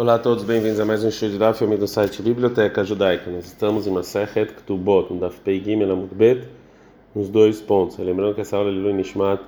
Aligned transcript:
Olá 0.00 0.14
a 0.14 0.18
todos, 0.18 0.44
bem-vindos 0.44 0.80
a 0.80 0.84
mais 0.86 1.04
um 1.04 1.10
de 1.10 1.36
Daf, 1.36 1.58
filme 1.58 1.76
do 1.76 1.86
site 1.86 2.22
Biblioteca 2.22 2.82
Judaica. 2.82 3.30
Nós 3.30 3.44
estamos 3.44 3.86
em 3.86 3.90
Masechet 3.90 4.50
Ktubot, 4.54 5.12
no 5.12 5.20
Daf 5.20 5.38
Pei 5.40 5.62
Gimel 5.62 5.92
Amud 5.92 6.14
Bet, 6.14 6.48
nos 7.14 7.28
dois 7.28 7.60
pontos. 7.60 7.98
Lembrando 7.98 8.34
que 8.34 8.40
essa 8.40 8.56
aula 8.56 8.70
é 8.70 8.72
Lilu 8.72 8.94
Nishmat 8.94 9.42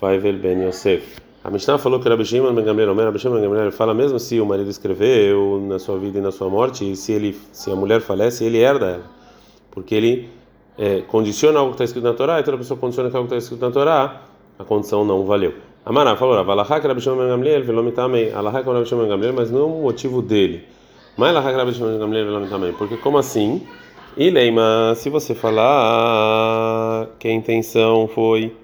Faivel 0.00 0.36
Ben 0.38 0.60
Yosef. 0.66 1.20
A 1.44 1.50
Mishnah 1.52 1.78
falou 1.78 2.00
que 2.00 2.08
Rabi 2.08 2.24
Shimon 2.24 2.52
Ben 2.52 2.64
Gamliel, 2.64 2.92
Rabi 2.96 3.16
Shimon 3.20 3.34
Ben 3.36 3.48
Gamliel 3.48 3.70
fala 3.70 3.94
mesmo 3.94 4.18
se 4.18 4.40
o 4.40 4.44
marido 4.44 4.68
escreveu 4.68 5.64
na 5.68 5.78
sua 5.78 5.96
vida 6.00 6.18
e 6.18 6.20
na 6.20 6.32
sua 6.32 6.50
morte, 6.50 6.90
e 6.90 6.96
se 6.96 7.12
ele, 7.12 7.38
se 7.52 7.70
a 7.70 7.76
mulher 7.76 8.00
falece, 8.00 8.44
ele 8.44 8.58
herda 8.58 8.86
ela, 8.86 9.04
porque 9.70 9.94
ele 9.94 10.28
é, 10.76 11.02
condiciona 11.02 11.60
algo 11.60 11.70
que 11.70 11.74
está 11.76 11.84
escrito 11.84 12.02
na 12.02 12.14
Torá, 12.14 12.40
e 12.40 12.42
toda 12.42 12.58
pessoa 12.58 12.76
condiciona 12.76 13.08
algo 13.08 13.28
que 13.28 13.34
está 13.36 13.38
escrito 13.38 13.64
na 13.64 13.70
Torá, 13.70 14.22
a 14.58 14.64
condição 14.64 15.04
não 15.04 15.24
valeu. 15.24 15.54
Amará 15.84 16.16
falou, 16.16 16.38
Avalahá 16.38 16.80
que 16.80 16.86
Rabi 16.86 17.00
Shimon 17.00 17.26
Gamliel, 17.26 17.64
velomitamei, 17.64 18.32
Alahá 18.32 18.62
que 18.62 18.70
Rabi 18.70 18.86
Shimon 18.86 19.08
Gamliel, 19.08 19.32
mas 19.32 19.50
não 19.50 19.66
o 19.66 19.82
motivo 19.82 20.22
dele. 20.22 20.64
Mas 21.16 21.30
Alahá 21.30 21.50
que 21.50 21.56
Rabi 21.56 21.72
Shimon 21.72 21.98
Gamliel, 21.98 22.26
velomitamei, 22.26 22.72
porque 22.72 22.96
como 22.96 23.18
assim? 23.18 23.66
E 24.16 24.30
Leima, 24.30 24.94
se 24.94 25.10
você 25.10 25.34
falar 25.34 27.08
que 27.18 27.26
a 27.26 27.32
intenção 27.32 28.06
foi 28.06 28.54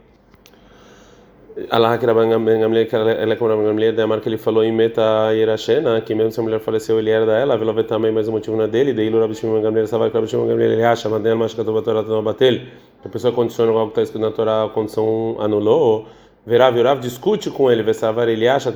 Allah 1.70 1.98
que 1.98 2.06
Rabban 2.06 2.28
Gamliel, 2.28 2.86
ela 2.92 3.32
é 3.32 3.36
como 3.36 3.50
Rabban 3.50 3.64
Gamliel, 3.64 3.92
da 3.92 4.06
marca 4.06 4.28
ele 4.28 4.38
falou 4.38 4.62
em 4.62 4.70
Meta 4.70 5.32
Yerashena, 5.32 6.00
que 6.02 6.14
mesmo 6.14 6.30
se 6.30 6.38
a 6.38 6.42
mulher 6.44 6.60
faleceu, 6.60 7.00
ele 7.00 7.10
herda 7.10 7.32
ela, 7.32 7.56
vela 7.56 7.82
também 7.82 8.12
mais 8.12 8.28
um 8.28 8.32
motivo 8.32 8.56
na 8.56 8.68
dele, 8.68 8.92
daí 8.92 9.10
Lura 9.10 9.26
Bishim 9.26 9.60
Gamliel, 9.60 9.88
Savai 9.88 10.10
Rabbi 10.10 10.28
Shimon 10.28 10.46
Gamliel, 10.46 10.72
ele 10.72 10.84
acha, 10.84 11.08
Madel 11.08 11.36
Mashkat 11.36 11.64
Torah 11.64 12.02
não 12.02 12.22
batel, 12.22 12.60
a 13.04 13.08
pessoa 13.08 13.32
condiciona 13.32 13.72
algo 13.72 13.86
que 13.86 14.00
está 14.00 14.02
escrito 14.02 14.22
na 14.22 14.30
Torá, 14.30 14.64
a 14.64 14.68
condição 14.68 15.36
anulou, 15.40 16.06
Verav 16.48 16.74
Yurav 16.74 16.98
discute 16.98 17.50
com 17.50 17.70
ele, 17.70 17.82
Vesavar 17.82 18.26
ele 18.26 18.48
acha 18.48 18.72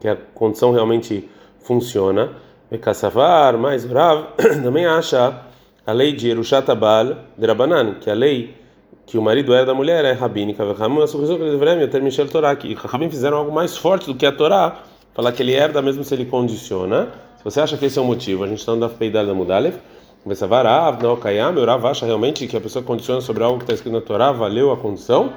que 0.00 0.08
a 0.08 0.16
condição 0.34 0.72
realmente 0.72 1.28
funciona, 1.60 2.30
Vekassavar, 2.70 3.58
mas 3.58 3.84
Verav 3.84 4.28
também 4.64 4.86
acha 4.86 5.42
a 5.86 5.92
lei 5.92 6.14
de 6.14 6.30
Erushat 6.30 6.70
Abal 6.70 7.14
de 7.36 7.46
Rabanan, 7.46 7.96
que 8.00 8.08
a 8.08 8.14
lei 8.14 8.54
que 9.04 9.18
o 9.18 9.22
marido 9.22 9.52
era 9.52 9.66
da 9.66 9.74
mulher 9.74 10.02
é 10.06 10.12
rabínica. 10.12 10.64
E 10.64 10.74
Rabim 12.74 13.10
fizeram 13.10 13.36
algo 13.36 13.52
mais 13.52 13.76
forte 13.76 14.06
do 14.06 14.14
que 14.14 14.24
a 14.24 14.32
Torá, 14.32 14.78
falar 15.12 15.30
que 15.30 15.42
ele 15.42 15.52
herda 15.52 15.82
mesmo 15.82 16.02
se 16.04 16.14
ele 16.14 16.24
condiciona. 16.24 17.08
Se 17.36 17.44
você 17.44 17.60
acha 17.60 17.76
que 17.76 17.84
esse 17.84 17.98
é 17.98 18.02
o 18.02 18.04
motivo, 18.06 18.44
a 18.44 18.46
gente 18.46 18.60
está 18.60 18.72
andando 18.72 19.12
da 19.12 19.34
Mudalev. 19.34 19.74
Você 20.24 20.46
vai 20.46 20.64
não 21.02 21.16
Kayam, 21.16 21.54
o 21.54 21.66
Rav 21.66 21.84
acha 21.84 22.06
realmente 22.06 22.46
que 22.46 22.56
a 22.56 22.60
pessoa 22.62 22.82
condiciona 22.82 23.20
sobre 23.20 23.44
algo 23.44 23.58
que 23.58 23.64
está 23.64 23.74
escrito 23.74 23.92
na 23.92 24.00
Torá, 24.00 24.32
valeu 24.32 24.72
a 24.72 24.76
condição. 24.78 25.34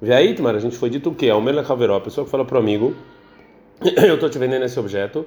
Vê 0.00 0.12
aí, 0.12 0.34
a 0.56 0.58
gente 0.58 0.76
foi 0.76 0.90
dito 0.90 1.10
o 1.10 1.14
quê? 1.14 1.30
Almer 1.30 1.54
Lechaveró, 1.54 1.96
a 1.96 2.00
pessoa 2.00 2.24
que 2.24 2.30
fala 2.30 2.44
para 2.44 2.56
o 2.56 2.60
amigo, 2.60 2.94
eu 4.06 4.14
estou 4.14 4.28
te 4.28 4.38
vendendo 4.38 4.64
esse 4.64 4.78
objeto, 4.78 5.26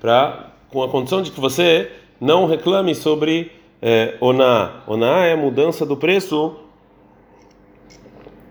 para 0.00 0.50
com 0.70 0.82
a 0.82 0.88
condição 0.88 1.22
de 1.22 1.30
que 1.30 1.40
você 1.40 1.90
não 2.20 2.46
reclame 2.46 2.94
sobre 2.94 3.52
é, 3.80 4.14
oná. 4.20 4.82
Oná 4.86 5.24
é 5.26 5.34
a 5.34 5.36
mudança 5.36 5.86
do 5.86 5.96
preço 5.96 6.56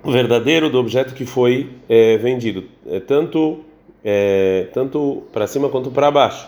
verdadeiro 0.05 0.69
do 0.69 0.79
objeto 0.79 1.13
que 1.13 1.25
foi 1.25 1.69
é, 1.87 2.17
vendido, 2.17 2.65
é, 2.87 2.99
tanto 2.99 3.63
é, 4.03 4.67
tanto 4.73 5.23
para 5.31 5.47
cima 5.47 5.69
quanto 5.69 5.89
para 5.89 6.11
baixo, 6.11 6.47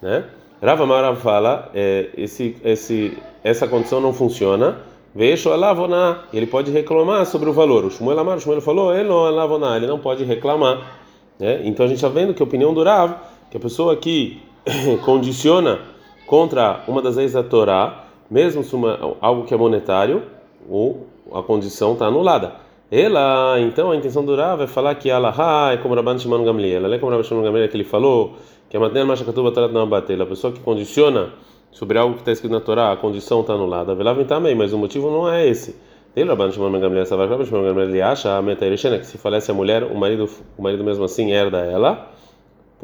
né? 0.00 0.24
Rava 0.62 0.86
Mara 0.86 1.14
fala, 1.14 1.70
é, 1.74 2.08
esse, 2.16 2.56
esse, 2.64 3.18
essa 3.44 3.68
condição 3.68 4.00
não 4.00 4.12
funciona. 4.12 4.78
Vejo 5.16 5.50
avoná, 5.50 6.24
ele 6.30 6.46
pode 6.46 6.70
reclamar 6.70 7.24
sobre 7.24 7.48
o 7.48 7.52
valor. 7.54 7.86
O 7.86 7.90
Shmuel 7.90 8.18
Amar, 8.18 8.36
o 8.36 8.40
Shmuel 8.40 8.60
falou, 8.60 8.94
ele 8.94 9.08
não 9.08 9.24
avoná, 9.40 9.74
ele 9.74 9.86
não 9.86 9.98
pode 9.98 10.24
reclamar. 10.24 10.98
Né? 11.40 11.62
Então 11.64 11.86
a 11.86 11.88
gente 11.88 11.96
está 11.96 12.08
vendo 12.10 12.34
que 12.34 12.42
a 12.42 12.44
opinião 12.44 12.74
do 12.74 12.84
Rav, 12.84 13.14
que 13.50 13.56
a 13.56 13.60
pessoa 13.60 13.96
que 13.96 14.42
condiciona 15.06 15.78
contra 16.26 16.84
uma 16.86 17.00
das 17.00 17.16
leis 17.16 17.32
da 17.32 17.42
Torá, 17.42 18.04
mesmo 18.30 18.62
uma, 18.74 19.16
algo 19.18 19.46
que 19.46 19.54
é 19.54 19.56
monetário, 19.56 20.22
ou 20.68 21.06
a 21.32 21.42
condição 21.42 21.94
está 21.94 22.04
anulada. 22.08 22.52
Ela, 22.90 23.58
então, 23.60 23.92
a 23.92 23.96
intenção 23.96 24.22
do 24.22 24.36
Rav 24.36 24.64
é 24.64 24.66
falar 24.66 24.94
que 24.96 25.10
Allah 25.10 25.72
é 25.72 25.78
como 25.78 25.94
Rabban 25.94 26.18
Shimon 26.18 26.44
Gamliel. 26.44 26.84
Ela 26.84 26.94
é 26.94 26.98
como 26.98 27.10
Rabban 27.10 27.24
Shimon 27.24 27.42
Gamliel 27.42 27.70
que 27.70 27.76
ele 27.78 27.84
falou 27.84 28.34
que 28.68 28.76
a 28.76 28.80
matéria 28.80 29.06
mais 29.06 29.22
Tarat 29.22 29.72
não 29.72 29.88
bater. 29.88 30.20
A 30.20 30.26
pessoa 30.26 30.52
que 30.52 30.60
condiciona 30.60 31.30
sobre 31.70 31.98
algo 31.98 32.14
que 32.14 32.20
está 32.20 32.32
escrito 32.32 32.52
na 32.52 32.60
Torá, 32.60 32.92
a 32.92 32.96
condição 32.96 33.40
está 33.40 33.52
anulada. 33.52 33.94
Velavim 33.94 34.24
também, 34.24 34.54
mas 34.54 34.72
o 34.72 34.78
motivo 34.78 35.10
não 35.10 35.30
é 35.30 35.46
esse. 35.46 35.76
Ele 36.14 36.28
Rabban 36.30 36.50
Shimon 36.50 36.80
Gamliel, 36.80 37.06
Savar 37.06 37.28
Rabban 37.28 37.44
Shimon 37.44 37.62
Gamliel, 37.62 37.88
ele 37.90 38.02
acha 38.02 38.36
a 38.36 38.42
Metairishena 38.42 38.98
que 38.98 39.06
se 39.06 39.18
falece 39.18 39.50
a 39.50 39.54
mulher, 39.54 39.84
o 39.84 39.94
marido, 39.94 40.28
o 40.56 40.62
marido 40.62 40.82
mesmo 40.82 41.04
assim 41.04 41.32
herda 41.32 41.58
ela, 41.58 42.10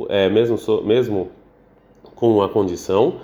é 0.08 0.28
mesmo 0.28 0.58
mesmo 0.84 1.30
com 2.14 2.42
a 2.42 2.48
condição 2.48 3.20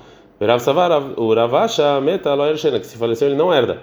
Rav 0.46 0.60
Savar, 0.60 0.92
o 1.16 1.34
Ravasha 1.34 2.00
meta 2.00 2.30
que 2.78 2.86
se 2.86 2.96
faleceu 2.96 3.26
ele 3.26 3.36
não 3.36 3.52
herda. 3.52 3.82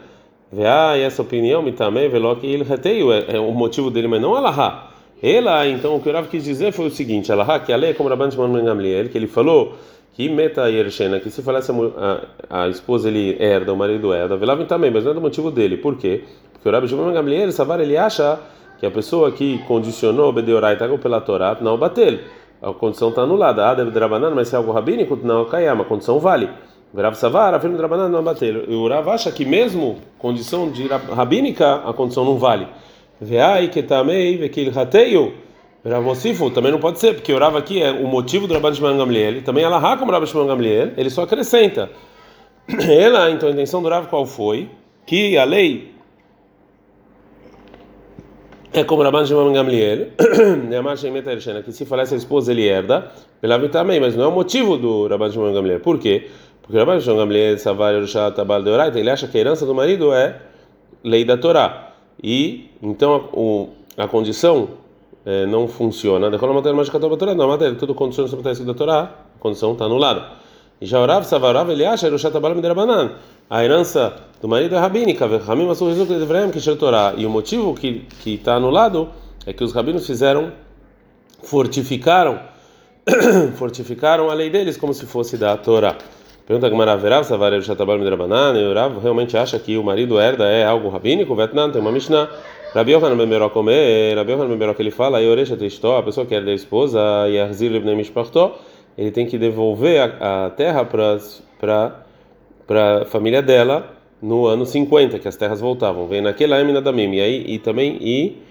Vea, 0.49 0.95
essa 0.97 1.21
opinião 1.21 1.61
me 1.61 1.73
também 1.73 2.07
veló 2.07 2.33
que 2.35 2.47
ele 2.47 2.63
reteio 2.63 3.11
é, 3.11 3.37
o 3.37 3.51
motivo 3.51 3.91
dele, 3.91 4.07
mas 4.07 4.21
não 4.21 4.35
Alaha. 4.35 4.91
Ela, 5.21 5.67
então, 5.67 5.97
o 5.97 5.99
que 5.99 6.07
o 6.07 6.13
Rav 6.13 6.27
quis 6.29 6.45
dizer 6.45 6.71
foi 6.71 6.87
o 6.87 6.89
seguinte: 6.89 7.29
Alaha, 7.29 7.59
que 7.59 7.73
a 7.73 7.75
lei 7.75 7.89
é 7.89 7.93
como 7.93 8.07
Rabban 8.07 8.31
Shimon 8.31 8.63
Gamliel, 8.63 9.09
que 9.09 9.17
ele 9.17 9.27
falou 9.27 9.73
meta 10.29 10.69
Yershena, 10.69 11.19
que 11.19 11.29
se 11.29 11.41
falece 11.41 11.71
a, 11.71 12.63
a, 12.63 12.69
esposa 12.69 13.09
ele 13.09 13.35
herda, 13.39 13.73
o 13.73 13.75
marido 13.75 14.13
herda, 14.13 14.37
velava 14.37 14.63
também, 14.65 14.89
mas 14.89 15.03
não 15.03 15.11
é 15.11 15.13
do 15.13 15.21
motivo 15.21 15.51
dele. 15.51 15.77
Por 15.77 15.97
quê? 15.97 16.23
Porque 16.53 16.69
o 16.69 16.71
Rabban 16.71 16.87
Shimon 16.87 17.11
Gamliel, 17.11 17.51
Savar, 17.51 17.79
ele 17.81 17.97
acha 17.97 18.39
que 18.79 18.85
a 18.85 18.91
pessoa 18.91 19.31
que 19.31 19.59
condicionou 19.67 20.31
Bedeorai 20.31 20.77
pela 20.77 21.19
Torá, 21.21 21.57
não 21.59 21.77
bateu 21.77 22.19
a 22.61 22.73
condição 22.73 23.09
está 23.09 23.21
anulada. 23.21 23.69
Ah, 23.69 23.75
deve 23.75 23.91
drabanan, 23.91 24.31
mas 24.31 24.47
se 24.47 24.55
é 24.55 24.57
algo 24.57 24.71
rabínico, 24.71 25.15
não 25.21 25.45
cai, 25.45 25.67
a 25.67 25.75
condição 25.83 26.19
vale. 26.19 26.49
Rav 26.95 27.15
Savar, 27.15 27.53
afirma 27.53 27.77
drabanan, 27.77 28.09
não 28.09 28.23
bater. 28.23 28.69
O 28.69 28.87
Rav 28.87 29.09
acha 29.09 29.31
que 29.31 29.45
mesmo 29.45 29.97
condição 30.17 30.71
de 30.71 30.87
rabínica, 30.87 31.75
a 31.75 31.93
condição 31.93 32.25
não 32.25 32.37
vale. 32.37 32.67
Veai 33.19 33.67
que 33.67 33.83
tamei, 33.83 34.37
vekil 34.37 34.71
rateio. 34.71 35.33
Ravosifu 35.85 36.49
também 36.49 36.71
não 36.71 36.79
pode 36.79 36.99
ser, 36.99 37.13
porque 37.13 37.31
o 37.31 37.37
Rav 37.37 37.55
aqui 37.55 37.81
é 37.81 37.91
o 37.91 38.07
motivo 38.07 38.47
do 38.47 38.55
Rabban 38.55 38.73
Shimon 38.73 38.97
Gamliel, 38.97 39.43
também 39.43 39.63
ela 39.63 39.77
raca 39.77 39.99
como 39.99 40.11
Rabban 40.11 40.25
Shimon 40.25 40.47
Gamliel, 40.47 40.91
ele 40.97 41.11
só 41.11 41.23
acrescenta. 41.23 41.91
Ela, 42.89 43.29
então 43.29 43.47
a 43.47 43.51
intenção 43.51 43.83
do 43.83 43.89
Rav 43.89 44.07
qual 44.07 44.25
foi? 44.25 44.67
Que 45.05 45.37
a 45.37 45.43
lei 45.43 45.93
é 48.73 48.83
como 48.83 49.03
Rabban 49.03 49.23
Shimon 49.23 49.53
Gamliel, 49.53 50.07
né, 50.67 51.61
que 51.63 51.71
se 51.71 51.85
falece 51.85 52.15
a 52.15 52.17
esposa 52.17 52.51
ele 52.51 52.67
herda, 52.67 53.11
pela 53.39 53.59
também, 53.69 53.99
mas 53.99 54.15
não 54.15 54.23
é 54.23 54.27
o 54.27 54.31
motivo 54.31 54.77
do 54.77 55.07
Rabban 55.07 55.31
Shimon 55.31 55.53
Gamliel. 55.53 55.79
Por 55.81 55.99
quê? 55.99 56.27
Porque 56.63 56.79
Rabban 56.79 56.99
Shimon 56.99 57.17
Gamliel, 57.17 57.59
Savar 57.59 57.93
ele 57.93 59.09
acha 59.11 59.27
que 59.27 59.37
a 59.37 59.39
herança 59.39 59.67
do 59.67 59.75
marido 59.75 60.11
é 60.11 60.41
lei 61.03 61.23
da 61.23 61.37
Torá. 61.37 61.93
E 62.21 62.71
então 62.81 63.69
a, 63.97 64.03
a 64.05 64.07
condição 64.07 64.69
é, 65.25 65.45
não 65.45 65.67
funciona. 65.67 66.29
Decola 66.29 66.53
matéria 66.53 66.75
mágica 66.75 66.99
da 66.99 67.09
Torá, 67.17 67.33
não, 67.33 67.45
a 67.45 67.47
matéria, 67.47 67.75
tudo 67.75 67.95
condição 67.95 68.27
sobre 68.27 68.49
a 68.49 68.53
da 68.53 68.73
Torá, 68.73 69.01
a 69.35 69.39
condição 69.39 69.73
está 69.73 69.85
anulada. 69.85 70.23
E 70.79 70.85
já 70.85 71.03
Rav 71.05 71.25
Savarav, 71.25 71.69
ele 71.71 71.85
acha 71.85 72.07
Yerushat 72.07 72.35
Abal 72.35 72.53
Miderabanan 72.53 73.11
a 73.49 73.63
herança 73.63 74.13
do 74.41 74.47
marido 74.47 74.75
é 74.75 74.79
rabínica, 74.79 75.27
e 77.17 77.25
o 77.25 77.29
motivo 77.29 77.75
que 77.75 78.05
que 78.23 78.33
está 78.33 78.55
anulado 78.55 79.09
é 79.45 79.53
que 79.53 79.63
os 79.63 79.71
rabinos 79.71 80.07
fizeram 80.07 80.51
fortificaram 81.43 82.39
fortificaram 83.55 84.31
a 84.31 84.33
lei 84.33 84.49
deles 84.49 84.77
como 84.77 84.95
se 84.95 85.05
fosse 85.05 85.37
da 85.37 85.55
Torá. 85.57 85.95
Pergunta 86.47 86.69
que 86.69 86.75
Maraverav, 86.75 87.23
Savarev 87.23 87.63
Shatabal 87.63 87.99
Midrabanan, 87.99 88.57
e 88.57 88.73
Rav 88.73 88.99
realmente 88.99 89.37
acha 89.37 89.59
que 89.59 89.77
o 89.77 89.83
marido 89.83 90.19
herda 90.19 90.45
é 90.45 90.65
algo 90.65 90.89
rabínico? 90.89 91.35
Vetnan, 91.35 91.69
tem 91.71 91.81
uma 91.81 91.91
Mishnah. 91.91 92.27
Rabi 92.75 92.91
Yohanan 92.91 93.15
Bemeró 93.15 93.49
comer, 93.51 94.17
Rabi 94.17 94.33
Yohanan 94.33 94.49
Bemeró 94.49 94.73
que 94.73 94.81
ele 94.81 94.91
fala, 94.91 95.21
e 95.21 95.29
Oresha 95.29 95.55
Tristó, 95.55 95.97
a 95.97 96.03
pessoa 96.03 96.25
que 96.25 96.35
herda 96.35 96.51
a 96.51 96.53
esposa, 96.53 96.99
e 97.29 97.39
Arzir 97.39 97.71
Lebnei 97.71 97.95
Mishpartó, 97.95 98.59
ele 98.97 99.11
tem 99.11 99.25
que 99.25 99.37
devolver 99.37 100.01
a, 100.01 100.47
a 100.47 100.49
terra 100.49 100.83
para 100.83 102.03
a 103.01 103.05
família 103.05 103.41
dela 103.41 103.95
no 104.21 104.45
ano 104.45 104.65
50, 104.65 105.19
que 105.19 105.27
as 105.27 105.37
terras 105.37 105.61
voltavam. 105.61 106.05
Vem 106.05 106.19
naquela 106.19 106.59
émina 106.59 106.81
da 106.81 106.91
Mim. 106.91 107.13
E 107.13 107.21
aí 107.21 107.45
e 107.47 107.59
também 107.59 107.97
e 108.01 108.41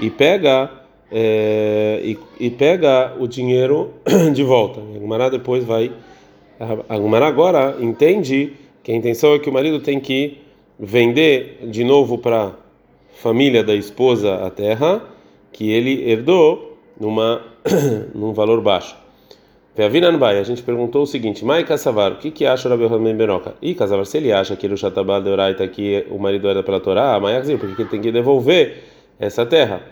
e 0.00 0.08
pega 0.08 0.70
é, 1.12 2.00
e, 2.02 2.18
e, 2.40 2.50
pega 2.50 3.14
o 3.18 3.26
dinheiro 3.26 3.90
de 4.32 4.42
volta. 4.42 4.80
A 4.80 4.98
Gumara 4.98 5.28
depois 5.28 5.64
vai 5.64 5.92
a 6.88 6.98
Gumara 6.98 7.26
agora 7.26 7.76
entende 7.78 8.54
que 8.82 8.90
a 8.90 8.94
intenção 8.94 9.34
é 9.34 9.38
que 9.38 9.50
o 9.50 9.52
marido 9.52 9.80
tem 9.80 10.00
que 10.00 10.38
vender 10.78 11.58
de 11.64 11.84
novo 11.84 12.16
para 12.16 12.52
família 13.16 13.64
da 13.64 13.74
esposa 13.74 14.46
a 14.46 14.50
terra 14.50 15.02
que 15.52 15.70
ele 15.70 16.08
herdou 16.08 16.78
numa 17.00 17.42
num 18.14 18.32
valor 18.32 18.60
baixo. 18.60 18.96
A 19.78 20.42
gente 20.42 20.62
perguntou 20.62 21.02
o 21.02 21.06
seguinte: 21.06 21.44
Mai 21.44 21.64
Kassavar, 21.64 22.12
o 22.12 22.16
que, 22.16 22.30
que 22.30 22.46
acha 22.46 22.66
o 22.66 22.70
Rabi 22.70 22.84
Hanan 22.86 23.14
Benoca? 23.14 23.54
E 23.60 23.74
Kassavar, 23.74 24.06
se 24.06 24.16
ele 24.16 24.32
acha 24.32 24.56
que 24.56 24.66
o 24.66 24.76
Shatabal 24.76 25.20
de 25.20 25.28
Oraita 25.28 25.68
que 25.68 26.06
o 26.10 26.18
marido 26.18 26.48
era 26.48 26.62
pela 26.62 26.80
Torá, 26.80 27.18
Mai 27.20 27.36
Akzir, 27.36 27.58
porque 27.58 27.82
ele 27.82 27.88
tem 27.90 28.00
que 28.00 28.10
devolver 28.10 28.84
essa 29.18 29.44
terra. 29.44 29.82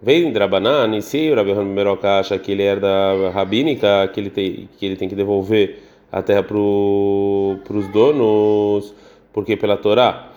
Vem 0.00 0.32
Drabanan, 0.32 0.96
e 0.96 1.02
se 1.02 1.30
o 1.30 1.34
Rabi 1.34 1.54
Meroca 1.54 2.20
acha 2.20 2.38
que 2.38 2.52
ele 2.52 2.62
herda 2.62 2.88
rabínica, 3.32 4.08
que 4.12 4.20
ele 4.20 4.30
tem 4.30 4.68
que, 4.78 4.86
ele 4.86 4.96
tem 4.96 5.08
que 5.08 5.14
devolver 5.14 5.78
a 6.10 6.22
terra 6.22 6.42
para 6.42 6.56
os 6.56 7.88
donos, 7.92 8.94
porque 9.32 9.56
pela 9.56 9.76
Torá 9.76 10.32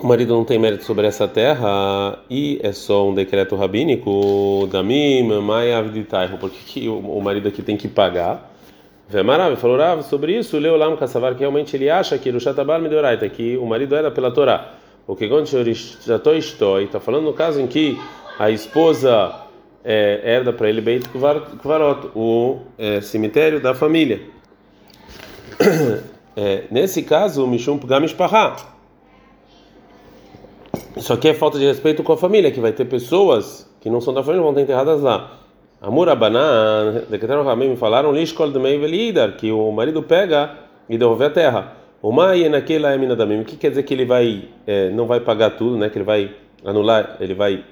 o 0.00 0.06
marido 0.06 0.34
não 0.34 0.44
tem 0.44 0.58
mérito 0.58 0.84
sobre 0.84 1.06
essa 1.06 1.28
terra 1.28 2.18
e 2.28 2.58
é 2.62 2.72
só 2.72 3.08
um 3.08 3.14
decreto 3.14 3.54
rabínico 3.56 4.68
da 4.70 4.82
mim, 4.82 5.22
mãe 5.40 5.72
aviditaiho, 5.72 6.38
porque 6.38 6.58
que 6.64 6.88
o 6.88 7.20
marido 7.20 7.48
aqui 7.48 7.62
tem 7.62 7.76
que 7.76 7.88
pagar? 7.88 8.50
Vemarav 9.08 9.56
falou 9.56 9.76
Rav 9.76 10.02
sobre 10.02 10.38
isso, 10.38 10.56
leu 10.58 10.78
no 10.78 10.96
Kassavar 10.96 11.34
que 11.34 11.40
realmente 11.40 11.76
ele 11.76 11.90
acha 11.90 12.16
que 12.16 12.30
o 12.30 12.40
Shatabar 12.40 12.80
Medoraita, 12.80 13.28
que 13.28 13.56
o 13.56 13.66
marido 13.66 13.94
era 13.96 14.10
pela 14.10 14.30
Torá. 14.30 14.74
O 15.06 15.16
que 15.16 15.26
já 16.06 16.16
estou 16.16 16.36
está 16.84 17.00
falando 17.00 17.24
no 17.24 17.32
caso 17.32 17.60
em 17.60 17.66
que 17.66 18.00
a 18.38 18.50
esposa 18.50 19.34
é, 19.84 20.20
herda 20.24 20.52
para 20.52 20.68
ele 20.68 20.80
Beit 20.80 21.08
Kvarot, 21.08 22.10
o 22.14 22.60
é, 22.78 23.00
cemitério 23.00 23.60
da 23.60 23.74
família. 23.74 24.20
É, 26.36 26.62
nesse 26.70 27.02
caso, 27.02 27.44
Mishum 27.44 27.76
Pgamish 27.76 28.14
Pará. 28.14 28.56
Isso 30.96 31.12
aqui 31.12 31.28
é 31.28 31.34
falta 31.34 31.58
de 31.58 31.64
respeito 31.64 32.02
com 32.02 32.12
a 32.12 32.16
família, 32.16 32.50
que 32.50 32.60
vai 32.60 32.72
ter 32.72 32.84
pessoas 32.84 33.70
que 33.80 33.88
não 33.88 34.00
são 34.00 34.12
da 34.12 34.22
família 34.22 34.42
vão 34.42 34.52
ter 34.52 34.62
enterradas 34.62 35.00
lá. 35.00 35.32
Amor 35.80 36.08
Abaná, 36.08 37.04
decretaram 37.08 37.42
Ramim, 37.42 37.74
falaram 37.76 38.12
Lishkol 38.12 38.50
de 38.50 38.58
Meivelider, 38.58 39.36
que 39.36 39.50
o 39.50 39.70
marido 39.72 40.02
pega 40.02 40.50
e 40.88 40.98
devolve 40.98 41.24
a 41.24 41.30
terra. 41.30 41.72
O 42.02 42.12
Mai 42.12 42.48
naquela 42.48 42.94
emina 42.94 43.14
da 43.14 43.24
O 43.24 43.44
que 43.44 43.56
quer 43.56 43.70
dizer 43.70 43.82
que 43.82 43.94
ele 43.94 44.04
vai, 44.04 44.48
é, 44.66 44.90
não 44.90 45.06
vai 45.06 45.20
pagar 45.20 45.50
tudo, 45.50 45.76
né? 45.76 45.88
Que 45.88 45.98
ele 45.98 46.04
vai 46.04 46.34
anular, 46.64 47.16
ele 47.20 47.34
vai 47.34 47.64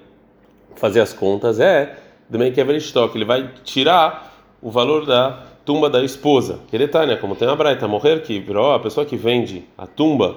fazer 0.76 1.00
as 1.00 1.12
contas 1.12 1.58
é 1.58 1.96
também 2.30 2.52
que 2.52 2.60
é 2.60 2.76
estoque, 2.76 3.16
ele 3.16 3.24
vai 3.24 3.50
tirar 3.64 4.32
o 4.60 4.70
valor 4.70 5.06
da 5.06 5.44
tumba 5.64 5.88
da 5.88 6.02
esposa. 6.04 6.60
Queretânia, 6.70 7.16
como 7.16 7.34
tem 7.34 7.48
a 7.48 7.54
Braita, 7.54 7.88
morrer 7.88 8.22
que 8.22 8.38
virou 8.38 8.72
a 8.72 8.78
pessoa 8.78 9.06
que 9.06 9.16
vende 9.16 9.64
a 9.76 9.86
tumba 9.86 10.36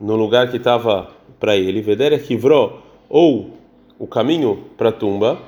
no 0.00 0.16
lugar 0.16 0.50
que 0.50 0.56
estava 0.56 1.08
para 1.42 1.56
ele, 1.56 1.82
veder 1.82 2.22
que 2.22 2.36
virou 2.36 2.80
ou 3.08 3.50
o 3.98 4.06
caminho 4.06 4.64
para 4.76 4.90
a 4.90 4.92
tumba, 4.92 5.38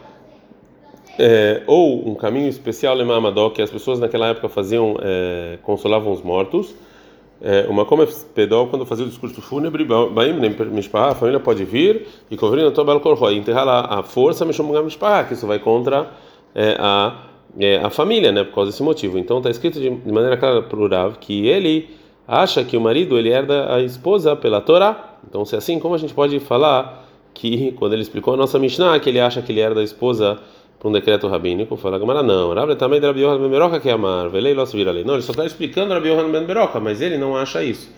é, 1.17 1.63
ou 1.69 2.09
um 2.09 2.17
caminho 2.17 2.49
especial 2.49 2.97
lemamadó 2.97 3.51
que 3.51 3.63
as 3.63 3.71
pessoas 3.71 4.01
naquela 4.01 4.27
época 4.27 4.49
faziam, 4.49 4.97
é, 5.01 5.59
consolavam 5.63 6.13
os 6.13 6.21
mortos 6.21 6.75
é, 7.45 7.67
uma 7.69 7.85
como 7.85 8.03
pedal 8.35 8.69
quando 8.69 8.87
fazia 8.87 9.05
o 9.05 9.09
discurso 9.09 9.43
fúnebre, 9.43 9.85
a 11.11 11.15
família 11.15 11.39
pode 11.39 11.63
vir 11.63 12.07
e 12.31 12.39
cobrir 12.39 12.63
na 12.63 12.71
tua 12.71 12.85
enterrar 13.35 13.67
lá 13.67 13.81
a 13.99 14.03
força, 14.03 14.47
que 15.25 15.35
isso 15.35 15.47
vai 15.47 15.59
contra 15.59 16.11
é, 16.55 16.75
a, 16.79 17.27
é, 17.59 17.77
a 17.85 17.91
família, 17.91 18.33
né, 18.33 18.45
por 18.45 18.55
causa 18.55 18.71
desse 18.71 18.83
motivo. 18.83 19.19
Então 19.19 19.39
está 19.39 19.51
escrito 19.51 19.79
de, 19.79 19.91
de 19.91 20.11
maneira 20.11 20.39
clara 20.39 20.63
plural 20.63 21.13
que 21.21 21.47
ele 21.47 21.91
acha 22.27 22.65
que 22.65 22.77
o 22.77 22.81
marido 22.81 23.19
ele 23.19 23.31
herda 23.31 23.75
a 23.75 23.83
esposa 23.83 24.35
pela 24.35 24.61
Torá. 24.61 25.17
Então 25.29 25.45
se 25.45 25.55
é 25.55 25.59
assim, 25.59 25.79
como 25.79 25.95
a 25.95 25.99
gente 25.99 26.15
pode 26.15 26.39
falar 26.41 27.07
que 27.33 27.73
quando 27.73 27.93
ele 27.93 28.03
explicou 28.03 28.35
a 28.35 28.37
nossa 28.37 28.59
Mishnah 28.59 28.99
que 29.01 29.11
ele 29.11 29.21
acha 29.21 29.43
que 29.43 29.53
ele 29.53 29.61
herda 29.61 29.81
a 29.81 29.85
esposa 29.85 30.39
para 30.79 30.89
um 30.89 30.93
decreto 30.93 31.27
rabínico, 31.29 31.77
fala 31.77 31.99
Gamara, 31.99 32.23
não, 32.23 32.53
Rabi 32.53 32.77
também 32.77 33.01
que 33.01 33.89
é 33.89 33.93
amar. 33.93 34.31
Não, 34.31 35.15
ele 35.15 35.23
só 35.23 35.33
está 35.33 35.47
explicando 35.47 35.95
Rabi 35.95 36.11
Yohan 36.11 36.31
Ben 36.31 36.45
Beroca, 36.45 36.79
mas 36.79 37.01
ele 37.01 37.17
não 37.17 37.37
acha 37.37 37.63
isso. 37.63 37.91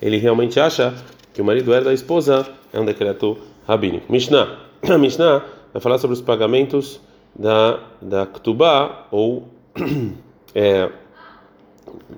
Ele 0.00 0.18
realmente 0.18 0.60
acha 0.60 0.94
que 1.32 1.40
o 1.40 1.44
marido 1.44 1.72
herda 1.72 1.86
da 1.86 1.94
esposa 1.94 2.46
é 2.72 2.78
um 2.78 2.84
decreto 2.84 3.38
rabínico. 3.66 4.12
Mishnah, 4.12 4.58
a 4.88 4.98
Mishnah 4.98 5.42
vai 5.72 5.80
falar 5.80 5.98
sobre 5.98 6.14
os 6.14 6.20
pagamentos 6.20 7.00
da 7.34 7.80
da 8.00 8.26
Ktubá 8.26 9.06
ou 9.10 9.48
é, 10.54 10.90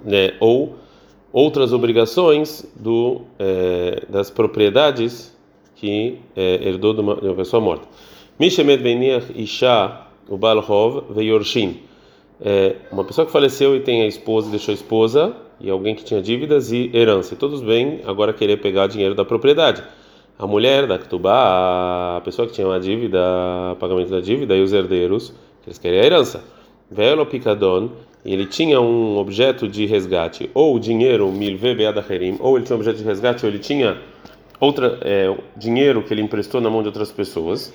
né, 0.04 0.34
ou 0.40 0.76
outras 1.36 1.70
obrigações 1.70 2.66
do 2.74 3.20
é, 3.38 4.04
das 4.08 4.30
propriedades 4.30 5.36
que 5.74 6.18
é, 6.34 6.66
herdou 6.66 6.94
de 6.94 7.02
uma, 7.02 7.16
de 7.16 7.26
uma 7.26 7.34
pessoa 7.34 7.60
morta. 7.60 7.86
Mishemet 8.38 8.82
Beniach 8.82 9.26
Isha 9.36 10.00
o 10.30 10.38
Balhov 10.38 11.04
Veyorshin. 11.10 11.82
É, 12.40 12.76
uma 12.90 13.04
pessoa 13.04 13.26
que 13.26 13.32
faleceu 13.32 13.76
e 13.76 13.80
tem 13.80 14.00
a 14.00 14.06
esposa, 14.06 14.48
deixou 14.48 14.72
a 14.72 14.74
esposa, 14.74 15.36
e 15.60 15.68
alguém 15.68 15.94
que 15.94 16.04
tinha 16.04 16.22
dívidas 16.22 16.72
e 16.72 16.90
herança. 16.94 17.34
E 17.34 17.36
todos 17.36 17.60
bem 17.60 18.00
agora 18.06 18.32
querer 18.32 18.56
pegar 18.62 18.86
dinheiro 18.86 19.14
da 19.14 19.24
propriedade. 19.24 19.84
A 20.38 20.46
mulher 20.46 20.86
da 20.86 20.98
Ktubá, 20.98 22.16
a 22.16 22.20
pessoa 22.22 22.48
que 22.48 22.54
tinha 22.54 22.66
uma 22.66 22.80
dívida, 22.80 23.20
pagamento 23.78 24.08
da 24.08 24.20
dívida, 24.20 24.56
e 24.56 24.62
os 24.62 24.72
herdeiros, 24.72 25.34
eles 25.66 25.76
querem 25.76 26.00
a 26.00 26.04
herança. 26.04 26.42
Velo 26.90 27.26
Picadon, 27.26 27.90
ele 28.24 28.46
tinha 28.46 28.80
um 28.80 29.18
objeto 29.18 29.68
de 29.68 29.86
resgate, 29.86 30.50
ou 30.52 30.78
dinheiro, 30.78 31.30
milve 31.30 31.74
beadacherim, 31.74 32.36
ou 32.40 32.56
ele 32.56 32.64
tinha 32.64 32.76
um 32.76 32.80
objeto 32.80 32.98
de 32.98 33.04
resgate, 33.04 33.44
ou 33.44 33.50
ele 33.50 33.58
tinha 33.58 33.98
outra, 34.60 34.98
é, 35.02 35.34
dinheiro 35.56 36.02
que 36.02 36.12
ele 36.12 36.22
emprestou 36.22 36.60
na 36.60 36.68
mão 36.68 36.82
de 36.82 36.88
outras 36.88 37.12
pessoas. 37.12 37.72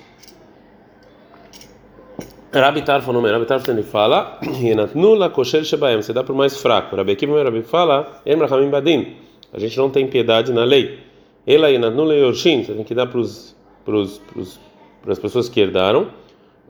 Rabi 2.52 2.82
Tarfon, 2.82 3.18
Rabi 3.18 3.46
Tarfon 3.46 3.72
ele 3.72 3.82
fala, 3.82 4.38
Yenatnula 4.60 5.30
kosher 5.30 5.64
shebaem, 5.64 6.02
você 6.02 6.12
dá 6.12 6.22
para 6.22 6.34
o 6.34 6.36
mais 6.36 6.60
fraco. 6.60 6.94
Rabi 6.94 7.12
Akiva 7.12 7.42
Rabi 7.42 7.62
fala, 7.62 8.20
Em 8.26 8.36
Rahamim 8.36 8.68
Badin, 8.68 9.16
a 9.52 9.58
gente 9.58 9.76
não 9.78 9.88
tem 9.88 10.06
piedade 10.06 10.52
na 10.52 10.64
lei. 10.64 10.98
Ela 11.46 11.70
Yenatnula 11.70 12.14
Yorshin, 12.14 12.62
você 12.62 12.74
tem 12.74 12.84
que 12.84 12.94
dar 12.94 13.06
para 13.06 13.20
as 13.20 15.18
pessoas 15.18 15.48
que 15.48 15.60
herdaram, 15.60 16.08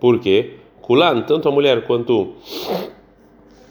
porque 0.01 0.55
Kulan, 0.81 1.23
tanto 1.23 1.49
a 1.49 1.53
mulher 1.53 1.85
quanto 1.85 2.35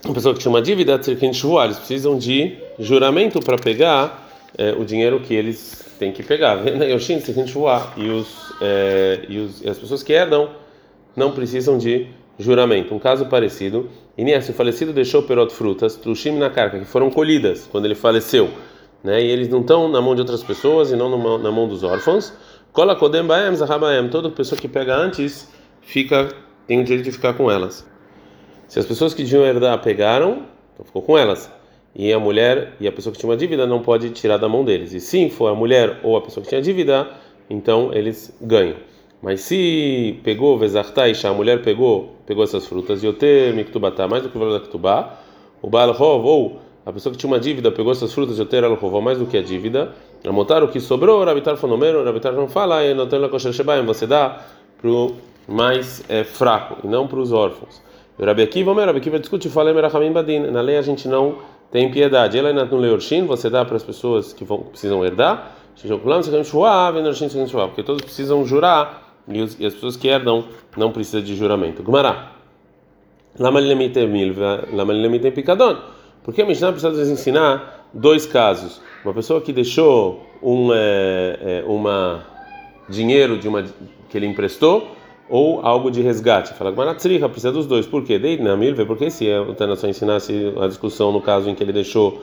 a 0.03 0.13
pessoa 0.13 0.33
que 0.33 0.41
chama 0.41 0.61
dívida, 0.61 0.99
eles 1.05 1.77
precisam 1.77 2.17
de 2.17 2.57
juramento 2.79 3.39
para 3.39 3.57
pegar 3.57 4.29
é, 4.57 4.71
o 4.71 4.83
dinheiro 4.83 5.19
que 5.19 5.33
eles 5.33 5.85
têm 5.99 6.11
que 6.11 6.23
pegar. 6.23 6.65
Yorshin, 6.65 7.21
e 7.97 8.09
os, 8.09 8.27
é, 8.61 9.19
e 9.29 9.37
os 9.37 9.61
e 9.61 9.69
as 9.69 9.77
pessoas 9.77 10.01
que 10.01 10.11
herdam 10.11 10.49
não 11.15 11.31
precisam 11.31 11.77
de 11.77 12.07
juramento. 12.39 12.95
Um 12.95 12.99
caso 12.99 13.27
parecido, 13.27 13.89
Inés, 14.17 14.49
o 14.49 14.53
falecido 14.53 14.91
deixou 14.91 15.21
perot 15.23 15.53
frutas, 15.53 15.95
trushim 15.95 16.31
na 16.31 16.49
carca, 16.49 16.79
que 16.79 16.85
foram 16.85 17.11
colhidas 17.11 17.67
quando 17.71 17.85
ele 17.85 17.95
faleceu, 17.95 18.49
né? 19.03 19.21
E 19.21 19.27
eles 19.27 19.49
não 19.49 19.61
estão 19.61 19.87
na 19.87 20.01
mão 20.01 20.15
de 20.15 20.21
outras 20.21 20.41
pessoas 20.41 20.91
e 20.91 20.95
não 20.95 21.09
na 21.37 21.51
mão 21.51 21.67
dos 21.67 21.83
órfãos. 21.83 22.33
Kola 22.73 22.95
kodem 22.95 23.23
baem 23.23 23.55
zahabaem, 23.55 24.09
toda 24.09 24.29
pessoa 24.29 24.59
que 24.59 24.67
pega 24.67 24.95
antes 24.95 25.47
fica 25.81 26.29
tem 26.65 26.79
o 26.79 26.83
direito 26.83 27.05
de 27.05 27.11
ficar 27.11 27.33
com 27.33 27.51
elas. 27.51 27.85
Se 28.71 28.79
as 28.79 28.85
pessoas 28.85 29.13
que 29.13 29.21
deviam 29.21 29.43
herdar 29.43 29.81
pegaram, 29.81 30.43
então 30.73 30.85
ficou 30.85 31.01
com 31.01 31.17
elas. 31.17 31.51
E 31.93 32.13
a 32.13 32.17
mulher 32.17 32.71
e 32.79 32.87
a 32.87 32.91
pessoa 32.93 33.11
que 33.11 33.19
tinha 33.19 33.29
uma 33.29 33.35
dívida 33.35 33.67
não 33.67 33.81
pode 33.81 34.11
tirar 34.11 34.37
da 34.37 34.47
mão 34.47 34.63
deles. 34.63 34.93
E 34.93 35.01
se 35.01 35.29
for 35.29 35.47
a 35.47 35.53
mulher 35.53 35.99
ou 36.03 36.15
a 36.15 36.21
pessoa 36.21 36.41
que 36.41 36.47
tinha 36.47 36.61
dívida, 36.61 37.09
então 37.49 37.93
eles 37.93 38.33
ganham. 38.39 38.77
Mas 39.21 39.41
se 39.41 40.17
pegou 40.23 40.57
Vezartaisha, 40.57 41.27
a 41.27 41.33
mulher 41.33 41.61
pegou, 41.61 42.15
pegou 42.25 42.45
essas 42.45 42.65
frutas, 42.65 43.03
Yoter 43.03 43.53
Miktubatá, 43.53 44.07
mais 44.07 44.23
do 44.23 44.29
que 44.29 44.37
o 44.37 44.39
valor 44.39 44.57
da 44.57 44.65
Ktubá, 44.65 45.19
o 45.61 45.69
Baal 45.69 45.93
ou 46.23 46.61
a 46.85 46.93
pessoa 46.93 47.11
que 47.11 47.19
tinha 47.19 47.29
uma 47.29 47.41
dívida 47.41 47.73
pegou 47.73 47.91
essas 47.91 48.13
frutas, 48.13 48.39
Yoter 48.39 48.63
Al 48.63 48.79
Hov, 48.81 49.03
mais 49.03 49.17
do 49.17 49.25
que 49.25 49.37
a 49.37 49.41
dívida, 49.41 49.93
Amotar 50.25 50.63
o 50.63 50.69
que 50.69 50.79
sobrou, 50.79 51.25
Rabitar 51.25 51.57
Fonomero, 51.57 52.05
Rabitar 52.05 52.31
não 52.31 52.47
fala, 52.47 52.85
e 52.85 52.93
não 52.93 53.05
tem 53.05 53.27
Kosher 53.27 53.51
Shebaim, 53.51 53.85
você 53.85 54.07
dá 54.07 54.45
para 54.79 54.89
o 54.89 55.13
mais 55.45 56.01
é, 56.07 56.23
fraco, 56.23 56.77
e 56.85 56.87
não 56.87 57.05
para 57.05 57.19
os 57.19 57.33
órfãos. 57.33 57.90
Rabi 58.19 58.43
Akiva, 58.43 58.73
Rabi 58.73 58.99
Akiva 58.99 59.19
discute 59.19 59.47
e 59.47 59.51
fala, 59.51 59.73
Merachamim 59.73 60.11
Badin, 60.11 60.39
na 60.51 60.61
lei 60.61 60.77
a 60.77 60.81
gente 60.81 61.07
não 61.07 61.37
tem 61.71 61.89
piedade. 61.89 62.37
Ela 62.37 62.49
ainda 62.49 62.65
no 62.65 63.27
você 63.27 63.49
dá 63.49 63.65
para 63.65 63.77
as 63.77 63.83
pessoas 63.83 64.33
que 64.33 64.43
vão, 64.43 64.59
precisam 64.59 65.03
herdar, 65.03 65.55
porque 67.67 67.83
todos 67.83 68.01
precisam 68.01 68.45
jurar 68.45 69.15
e, 69.27 69.41
as 69.41 69.55
pessoas 69.55 69.95
que 69.95 70.07
herdam 70.07 70.45
não 70.75 70.91
precisam 70.91 71.21
de 71.21 71.35
juramento. 71.35 71.81
Gumará. 71.81 72.33
Porque 76.23 76.41
a 76.41 76.45
Mishnah 76.45 76.71
precisa 76.71 76.91
nos 76.91 77.09
ensinar 77.09 77.87
dois 77.93 78.25
casos. 78.25 78.81
Uma 79.03 79.13
pessoa 79.13 79.41
que 79.41 79.51
deixou 79.51 80.25
um 80.43 80.71
é, 80.73 81.39
é, 81.41 81.63
uma 81.65 82.23
dinheiro 82.89 83.37
de 83.37 83.47
uma 83.47 83.63
que 84.09 84.17
ele 84.17 84.27
emprestou 84.27 84.95
ou 85.31 85.65
algo 85.65 85.89
de 85.89 86.01
resgate. 86.01 86.53
Fala 86.53 86.71
Gmaratzriha, 86.71 87.29
precisa 87.29 87.53
dos 87.53 87.65
dois. 87.65 87.85
Por 87.87 88.03
quê? 88.03 88.19
Porque 88.85 89.09
se 89.09 89.31
o 89.31 89.55
Tanassó 89.55 89.87
ensinasse 89.87 90.53
a 90.59 90.67
discussão 90.67 91.13
no 91.13 91.21
caso 91.21 91.49
em 91.49 91.55
que 91.55 91.63
ele 91.63 91.71
deixou 91.71 92.21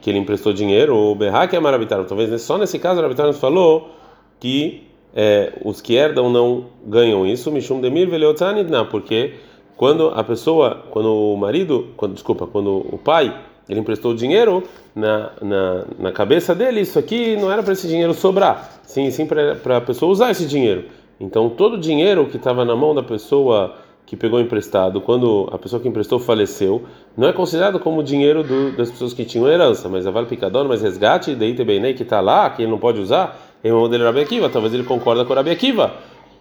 que 0.00 0.08
ele 0.08 0.20
emprestou 0.20 0.52
dinheiro, 0.52 0.96
o 0.96 1.14
Berrak 1.16 1.54
é 1.54 1.58
maravilhoso. 1.58 2.04
Talvez 2.04 2.40
só 2.42 2.56
nesse 2.56 2.78
caso 2.78 3.00
o 3.00 3.02
Rabitar 3.02 3.26
nos 3.26 3.38
falou 3.38 3.90
que 4.38 4.84
é, 5.14 5.54
os 5.64 5.80
que 5.80 5.94
herdam 5.94 6.30
não 6.30 6.66
ganham 6.86 7.26
isso, 7.26 7.50
Mishum 7.50 7.80
Demir 7.80 8.08
Veleotzanidna, 8.08 8.84
porque 8.84 9.34
quando 9.76 10.08
a 10.08 10.22
pessoa, 10.22 10.84
quando 10.90 11.12
o 11.12 11.36
marido, 11.36 11.88
quando, 11.96 12.14
desculpa, 12.14 12.46
quando 12.46 12.86
o 12.92 12.98
pai 12.98 13.36
ele 13.68 13.80
emprestou 13.80 14.14
dinheiro 14.14 14.62
na, 14.94 15.32
na, 15.42 15.84
na 15.98 16.12
cabeça 16.12 16.54
dele, 16.54 16.80
isso 16.80 16.96
aqui 16.96 17.36
não 17.36 17.50
era 17.50 17.62
para 17.62 17.72
esse 17.72 17.88
dinheiro 17.88 18.14
sobrar, 18.14 18.80
sim, 18.84 19.10
sim 19.10 19.26
para 19.26 19.78
a 19.78 19.80
pessoa 19.80 20.12
usar 20.12 20.30
esse 20.30 20.46
dinheiro. 20.46 20.84
Então 21.20 21.48
todo 21.48 21.74
o 21.74 21.78
dinheiro 21.78 22.26
que 22.26 22.36
estava 22.36 22.64
na 22.64 22.76
mão 22.76 22.94
da 22.94 23.02
pessoa 23.02 23.76
que 24.06 24.16
pegou 24.16 24.40
emprestado, 24.40 25.00
quando 25.00 25.48
a 25.52 25.58
pessoa 25.58 25.82
que 25.82 25.88
emprestou 25.88 26.20
faleceu, 26.20 26.84
não 27.16 27.26
é 27.26 27.32
considerado 27.32 27.80
como 27.80 28.04
dinheiro 28.04 28.44
do, 28.44 28.70
das 28.76 28.88
pessoas 28.88 29.12
que 29.12 29.24
tinham 29.24 29.48
herança, 29.48 29.88
mas 29.88 30.06
a 30.06 30.12
vale 30.12 30.28
picador, 30.28 30.64
mas 30.66 30.80
resgate, 30.80 31.34
daí 31.34 31.54
também 31.54 31.92
que 31.92 32.04
está 32.04 32.20
lá, 32.20 32.48
que 32.48 32.62
ele 32.62 32.70
não 32.70 32.78
pode 32.78 33.00
usar, 33.00 33.36
é 33.64 33.72
o 33.72 33.80
modelo 33.80 34.04
Rabi 34.04 34.20
Akiva, 34.20 34.48
talvez 34.48 34.72
ele 34.72 34.84
concorda 34.84 35.24
com 35.24 35.32
o 35.32 35.36
Rabi 35.36 35.50
Akiva, 35.50 35.92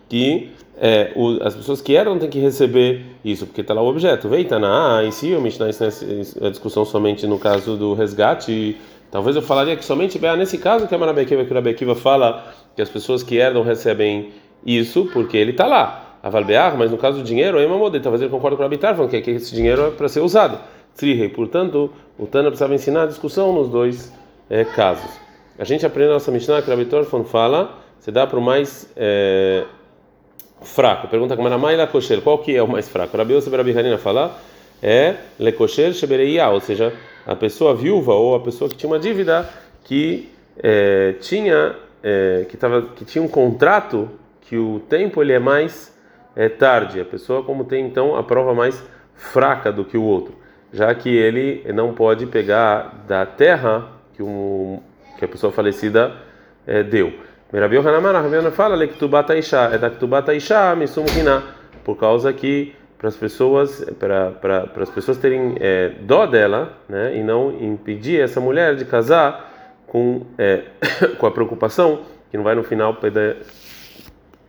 que 0.07 0.51
é, 0.77 1.11
o, 1.15 1.41
as 1.41 1.55
pessoas 1.55 1.81
que 1.81 1.95
eram 1.95 2.19
têm 2.19 2.29
que 2.29 2.39
receber 2.39 3.03
isso, 3.23 3.47
porque 3.47 3.61
está 3.61 3.73
lá 3.73 3.81
o 3.81 3.87
objeto. 3.87 4.29
Veita 4.29 4.59
na 4.59 5.03
em 5.03 5.09
si, 5.09 5.33
o 5.33 5.41
Mishnah 5.41 5.67
a 5.67 6.49
discussão 6.49 6.85
somente 6.85 7.25
no 7.25 7.39
caso 7.39 7.75
do 7.75 7.95
resgate, 7.95 8.77
talvez 9.09 9.35
eu 9.35 9.41
falaria 9.41 9.75
que 9.75 9.83
somente 9.83 10.19
nesse 10.37 10.59
caso 10.59 10.87
que 10.87 10.93
é 10.93 10.97
o 10.97 11.01
Rabi 11.01 11.21
Akiva, 11.21 11.45
que 11.45 11.51
o 11.51 11.55
Rabi 11.55 11.71
Akiva 11.71 11.95
fala 11.95 12.53
que 12.75 12.81
as 12.81 12.89
pessoas 12.89 13.23
que 13.23 13.37
herdam 13.37 13.63
recebem 13.63 14.31
isso 14.65 15.09
porque 15.13 15.37
ele 15.37 15.51
está 15.51 15.67
lá 15.67 16.17
a 16.23 16.29
Valbear, 16.29 16.75
mas 16.75 16.89
no 16.89 16.97
caso 16.97 17.19
do 17.19 17.23
dinheiro, 17.23 17.57
aí 17.57 17.65
uma 17.65 17.77
talvez 17.99 18.21
ele 18.21 18.31
concorde 18.31 18.57
com 18.57 18.63
o 18.63 18.65
Abitar, 18.65 18.95
falando 18.95 19.11
que, 19.11 19.29
esse 19.29 19.53
dinheiro 19.53 19.87
é 19.87 19.91
para 19.91 20.09
ser 20.09 20.21
usado. 20.21 20.59
Trihei, 20.95 21.29
portanto, 21.29 21.91
o 22.17 22.25
Tana 22.25 22.47
precisava 22.47 22.73
ensinar 22.73 23.03
a 23.03 23.05
discussão 23.05 23.53
nos 23.53 23.69
dois 23.69 24.11
é, 24.49 24.63
casos. 24.63 25.11
A 25.59 25.63
gente 25.63 25.85
aprende 25.85 26.07
na 26.07 26.15
nossa 26.15 26.31
Mishnah 26.31 26.61
que 26.61 26.69
o 26.69 26.73
Abitar 26.73 27.03
fala, 27.25 27.77
você 27.99 28.11
dá 28.11 28.25
para 28.25 28.39
o 28.39 28.41
mais 28.41 28.91
é, 28.95 29.65
fraco. 30.61 31.07
Pergunta 31.07 31.35
como 31.35 31.47
era 31.47 31.57
mais 31.57 31.77
Lekosher, 31.77 32.21
qual 32.21 32.39
que 32.39 32.55
é 32.55 32.63
o 32.63 32.67
mais 32.67 32.89
fraco? 32.89 33.15
Rabi 33.15 33.35
Yosef 33.35 33.55
Rabi 33.55 33.73
fala 33.97 34.35
é 34.81 35.15
Lekosher 35.39 35.93
Shebereia, 35.93 36.49
ou 36.49 36.59
seja, 36.59 36.93
a 37.25 37.35
pessoa 37.35 37.73
viúva 37.73 38.13
ou 38.13 38.35
a 38.35 38.39
pessoa 38.39 38.69
que 38.69 38.75
tinha 38.75 38.91
uma 38.91 38.99
dívida 38.99 39.49
que 39.83 40.29
é, 40.61 41.13
tinha 41.21 41.75
é, 42.03 42.45
que, 42.49 42.57
tava, 42.57 42.81
que 42.81 43.05
tinha 43.05 43.23
um 43.23 43.27
contrato 43.27 44.09
que 44.45 44.57
o 44.57 44.79
tempo 44.87 45.21
ele 45.21 45.33
é 45.33 45.39
mais 45.39 45.95
é 46.35 46.49
tarde. 46.49 46.99
A 46.99 47.05
pessoa 47.05 47.43
como 47.43 47.63
tem 47.63 47.85
então 47.85 48.15
a 48.15 48.23
prova 48.23 48.53
mais 48.53 48.83
fraca 49.13 49.71
do 49.71 49.85
que 49.85 49.97
o 49.97 50.03
outro, 50.03 50.35
já 50.71 50.93
que 50.93 51.09
ele 51.09 51.65
não 51.73 51.93
pode 51.93 52.25
pegar 52.25 53.03
da 53.07 53.25
terra 53.25 53.87
que, 54.13 54.21
um, 54.21 54.81
que 55.17 55.25
a 55.25 55.27
pessoa 55.27 55.51
falecida 55.51 56.13
é, 56.67 56.83
deu. 56.83 57.13
Merabil 57.51 57.79
Hanamar, 57.79 58.13
Rabiana 58.13 58.51
fala, 58.51 58.75
Lektubata 58.75 59.35
Isha, 59.37 59.69
é 59.71 59.77
da 59.77 59.89
Ktubata 59.89 60.33
Isha, 60.33 60.75
Misum 60.75 61.05
Hina, 61.05 61.43
por 61.83 61.95
causa 61.95 62.33
que 62.33 62.75
para 62.97 63.09
as 63.09 63.15
pessoas 63.15 63.85
para 63.99 64.31
para 64.31 64.83
as 64.83 64.89
pessoas 64.89 65.17
terem 65.17 65.55
é, 65.59 65.89
dó 66.01 66.25
dela, 66.25 66.77
né, 66.89 67.15
e 67.15 67.23
não 67.23 67.51
impedir 67.61 68.19
essa 68.19 68.41
mulher 68.41 68.75
de 68.75 68.83
casar 68.83 69.77
com 69.87 70.25
é, 70.37 70.63
com 71.19 71.25
a 71.25 71.31
preocupação 71.31 72.01
que 72.31 72.37
não 72.37 72.43
vai 72.43 72.55
no 72.55 72.63
final 72.63 72.95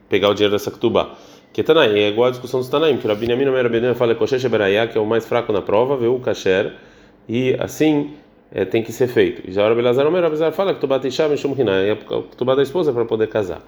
pegar, 0.08 0.30
o 0.30 0.34
dinheiro 0.34 0.52
dessa 0.52 0.70
Ktubá. 0.70 1.10
Que 1.52 1.62
é 1.62 2.08
igual 2.08 2.28
a 2.28 2.30
discussão 2.30 2.60
dos 2.60 2.68
Tanaim, 2.68 2.98
que 2.98 3.06
o 3.06 3.08
Rabi 3.08 3.30
Yamin 3.30 3.48
Omer 3.48 3.94
fala 3.94 4.14
Kosher 4.14 4.38
Sheberayá, 4.38 4.86
que 4.86 4.98
é 4.98 5.00
o 5.00 5.06
mais 5.06 5.24
fraco 5.24 5.52
na 5.52 5.62
prova, 5.62 5.96
vê 5.96 6.06
o 6.06 6.18
Kasher, 6.18 6.74
e 7.26 7.56
assim 7.58 8.14
é, 8.52 8.64
tem 8.64 8.82
que 8.82 8.92
ser 8.92 9.08
feito. 9.08 9.48
E 9.48 9.52
já 9.52 9.64
o 9.64 9.68
Rabi 9.68 9.80
Lazar 9.80 10.06
Omer, 10.06 10.52
fala 10.52 10.74
que 10.74 10.80
tu 10.80 10.86
bate 10.86 11.08
Isham 11.08 11.32
e 11.32 11.36
Shumhina, 11.38 11.82
é 11.82 11.94
tu 12.36 12.44
bate 12.44 12.60
a 12.60 12.62
esposa 12.62 12.92
para 12.92 13.04
poder 13.06 13.28
casar. 13.28 13.62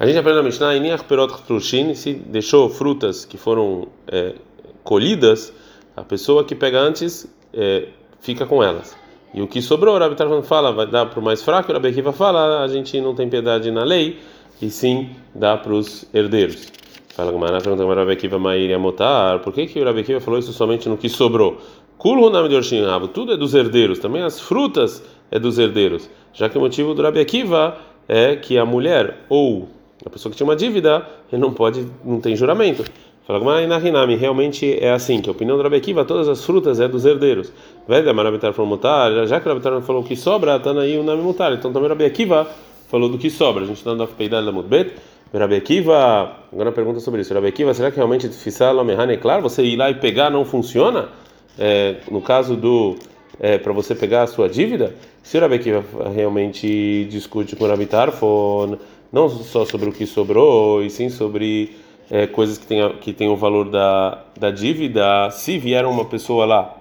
A 0.00 0.06
gente 0.06 0.18
aprende 0.18 0.38
na 0.38 0.42
Mishnah, 0.42 0.74
Iniach 0.76 1.04
Perot 1.04 1.42
Trushin, 1.42 1.94
se 1.94 2.14
deixou 2.14 2.70
frutas 2.70 3.24
que 3.24 3.36
foram 3.36 3.86
é, 4.08 4.34
colhidas, 4.82 5.52
a 5.94 6.02
pessoa 6.02 6.42
que 6.42 6.54
pega 6.54 6.80
antes 6.80 7.30
é, 7.52 7.88
fica 8.20 8.46
com 8.46 8.62
elas. 8.62 8.96
E 9.32 9.42
o 9.42 9.46
que 9.46 9.60
sobrou, 9.62 9.94
o 9.94 9.98
Rabi 9.98 10.16
Tarfan 10.16 10.42
fala, 10.42 10.72
vai 10.72 10.86
dar 10.86 11.06
para 11.06 11.20
o 11.20 11.22
mais 11.22 11.42
fraco, 11.42 11.70
o 11.70 11.74
Rabi 11.74 11.88
Akiva 11.88 12.12
fala, 12.12 12.64
a 12.64 12.68
gente 12.68 13.00
não 13.00 13.14
tem 13.14 13.28
piedade 13.28 13.70
na 13.70 13.84
lei, 13.84 14.18
e 14.60 14.70
sim 14.70 15.10
dá 15.34 15.56
para 15.56 15.72
os 15.72 16.04
herdeiros. 16.12 16.68
Fala 17.14 17.32
Gumara, 17.32 17.60
pergunta 17.60 17.84
o 17.84 17.94
Rabi 17.94 18.12
Akiva 18.12 18.38
Maíri 18.38 18.72
Amotar, 18.72 19.40
por 19.40 19.52
que, 19.52 19.66
que 19.66 19.80
o 19.80 19.84
Rabi 19.84 20.00
Akiva 20.00 20.20
falou 20.20 20.38
isso 20.38 20.52
somente 20.52 20.88
no 20.88 20.96
que 20.96 21.08
sobrou? 21.08 21.58
Kulhu 21.98 22.30
nome 22.30 22.48
de 22.48 22.54
Orshin 22.54 22.82
tudo 23.12 23.32
é 23.32 23.36
dos 23.36 23.54
herdeiros, 23.54 23.98
também 23.98 24.22
as 24.22 24.40
frutas 24.40 25.02
é 25.30 25.38
dos 25.38 25.58
herdeiros, 25.58 26.08
já 26.32 26.48
que 26.48 26.56
o 26.56 26.60
motivo 26.60 26.94
do 26.94 27.02
Rabi 27.02 27.20
Akiva 27.20 27.76
é 28.08 28.36
que 28.36 28.56
a 28.56 28.64
mulher 28.64 29.18
ou 29.28 29.68
a 30.04 30.08
pessoa 30.08 30.30
que 30.30 30.36
tinha 30.36 30.46
uma 30.46 30.56
dívida, 30.56 31.06
ele 31.30 31.42
não 31.42 31.52
pode, 31.52 31.86
não 32.04 32.20
tem 32.20 32.34
juramento. 32.34 32.84
Fala 33.26 33.38
Gumara, 33.38 33.62
Inahinami, 33.62 34.16
realmente 34.16 34.76
é 34.80 34.90
assim, 34.90 35.20
que 35.20 35.28
a 35.28 35.32
opinião 35.32 35.56
do 35.56 35.62
Rabi 35.62 35.76
Akiva, 35.76 36.04
todas 36.04 36.26
as 36.26 36.44
frutas 36.44 36.80
é 36.80 36.88
dos 36.88 37.04
herdeiros. 37.04 37.52
Veda 37.86 38.12
Marabitar 38.12 38.52
falou 38.52 38.70
mutar, 38.70 39.26
já 39.26 39.38
que 39.38 39.46
o 39.46 39.52
Rabitar 39.52 39.80
falou 39.82 40.02
que 40.02 40.16
sobra, 40.16 40.58
tá 40.58 40.72
aí 40.72 40.98
o 40.98 41.02
nome 41.02 41.22
mutar, 41.22 41.52
então 41.52 41.72
também 41.72 41.86
o 41.86 41.90
Rabi 41.90 42.06
Akiva 42.06 42.48
falou 42.90 43.08
do 43.08 43.16
que 43.16 43.30
sobra. 43.30 43.62
A 43.62 43.66
gente 43.66 43.78
está 43.78 43.94
no 43.94 44.06
Peidal 44.08 44.44
da 44.44 44.52
Mudbet. 44.52 44.92
Rabi 45.32 45.54
Akiva, 45.54 46.38
agora 46.52 46.72
pergunta 46.72 46.98
sobre 46.98 47.20
isso. 47.20 47.32
Rabi 47.32 47.46
Akiva, 47.46 47.72
será 47.72 47.90
que 47.90 47.96
realmente 47.96 48.28
Fissal 48.28 48.76
Omehan 48.76 49.12
é 49.12 49.16
claro? 49.16 49.42
Você 49.42 49.62
ir 49.62 49.76
lá 49.76 49.88
e 49.88 49.94
pegar 49.94 50.28
não 50.28 50.44
funciona? 50.44 51.08
É, 51.56 51.98
no 52.10 52.20
caso 52.20 52.56
do 52.56 52.96
é, 53.38 53.56
para 53.56 53.72
você 53.72 53.94
pegar 53.94 54.24
a 54.24 54.26
sua 54.26 54.48
dívida? 54.48 54.94
Se 55.22 55.38
o 55.38 55.40
Rabi 55.40 55.54
Akiva 55.54 55.84
realmente 56.12 57.06
discute 57.08 57.54
com 57.54 57.64
o 57.64 57.68
Rabi 57.68 57.86
Tarfon, 57.86 58.76
não 59.12 59.28
só 59.28 59.64
sobre 59.64 59.88
o 59.88 59.92
que 59.92 60.04
sobrou, 60.04 60.82
e 60.82 60.90
sim 60.90 61.08
sobre 61.08 61.76
é, 62.10 62.26
coisas 62.26 62.58
que 62.58 62.66
têm 62.66 62.92
que 63.00 63.12
tem 63.12 63.28
o 63.28 63.36
valor 63.36 63.70
da, 63.70 64.24
da 64.36 64.50
dívida, 64.50 65.30
se 65.30 65.58
vier 65.58 65.86
uma 65.86 66.04
pessoa 66.04 66.44
lá 66.44 66.76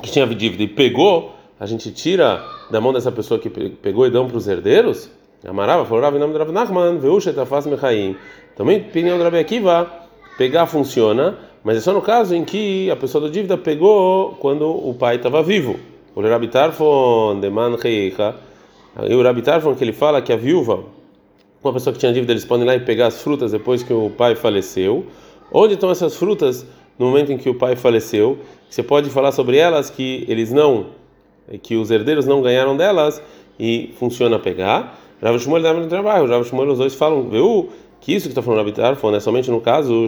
que 0.00 0.10
tinha 0.10 0.26
dívida 0.26 0.62
e 0.62 0.68
pegou, 0.68 1.34
a 1.62 1.66
gente 1.66 1.92
tira 1.92 2.44
da 2.72 2.80
mão 2.80 2.92
dessa 2.92 3.12
pessoa 3.12 3.38
que 3.38 3.48
pegou 3.48 4.04
e 4.04 4.10
para 4.10 4.36
os 4.36 4.48
herdeiros? 4.48 5.08
Amarava 5.46 5.84
falou, 5.84 6.02
Rav, 6.02 6.18
do 6.18 6.36
Rav 6.36 6.50
Nachman, 6.50 6.98
Veushetafaz 6.98 7.66
Mechaim. 7.66 8.16
Também, 8.56 8.78
opinião 8.80 9.16
do 9.16 9.22
Rabi 9.22 9.38
Akiva, 9.38 9.88
pegar 10.36 10.66
funciona, 10.66 11.38
mas 11.62 11.76
é 11.76 11.80
só 11.80 11.92
no 11.92 12.02
caso 12.02 12.34
em 12.34 12.44
que 12.44 12.90
a 12.90 12.96
pessoa 12.96 13.28
da 13.28 13.30
dívida 13.30 13.56
pegou 13.56 14.32
quando 14.40 14.68
o 14.68 14.92
pai 14.92 15.14
estava 15.14 15.40
vivo. 15.40 15.78
O 16.16 16.20
Rabi 16.20 16.48
Tarfon, 16.48 17.38
Deman 17.38 17.76
Reicha, 17.76 18.34
e 19.08 19.14
o 19.14 19.22
Rabi 19.22 19.42
Tarfon, 19.42 19.76
que 19.76 19.84
ele 19.84 19.92
fala 19.92 20.20
que 20.20 20.32
a 20.32 20.36
viúva, 20.36 20.80
uma 21.62 21.72
pessoa 21.72 21.94
que 21.94 22.00
tinha 22.00 22.12
dívida, 22.12 22.32
eles 22.32 22.44
podem 22.44 22.64
ir 22.64 22.66
lá 22.66 22.74
e 22.74 22.80
pegar 22.80 23.06
as 23.06 23.22
frutas 23.22 23.52
depois 23.52 23.84
que 23.84 23.92
o 23.92 24.10
pai 24.10 24.34
faleceu. 24.34 25.06
Onde 25.52 25.74
estão 25.74 25.92
essas 25.92 26.16
frutas 26.16 26.66
no 26.98 27.06
momento 27.06 27.30
em 27.30 27.38
que 27.38 27.48
o 27.48 27.54
pai 27.54 27.76
faleceu? 27.76 28.38
Você 28.68 28.82
pode 28.82 29.10
falar 29.10 29.30
sobre 29.30 29.58
elas 29.58 29.90
que 29.90 30.24
eles 30.26 30.50
não, 30.50 31.01
que 31.62 31.76
os 31.76 31.90
herdeiros 31.90 32.26
não 32.26 32.42
ganharam 32.42 32.76
delas 32.76 33.22
e 33.58 33.92
funciona 33.98 34.38
pegar. 34.38 34.98
Rav 35.22 35.38
Shmuel 35.38 35.62
dá 35.62 35.72
no 35.72 35.86
trabalho. 35.86 36.28
Rav 36.28 36.44
Shmuel, 36.44 36.70
os 36.70 36.78
dois 36.78 36.94
falam, 36.94 37.28
viu? 37.28 37.70
Que 38.00 38.12
isso 38.12 38.24
que 38.26 38.32
está 38.32 38.42
falando 38.42 38.58
Rabi 38.58 38.72
Tarfon 38.72 39.14
é 39.14 39.20
somente 39.20 39.48
no 39.50 39.60
caso 39.60 40.06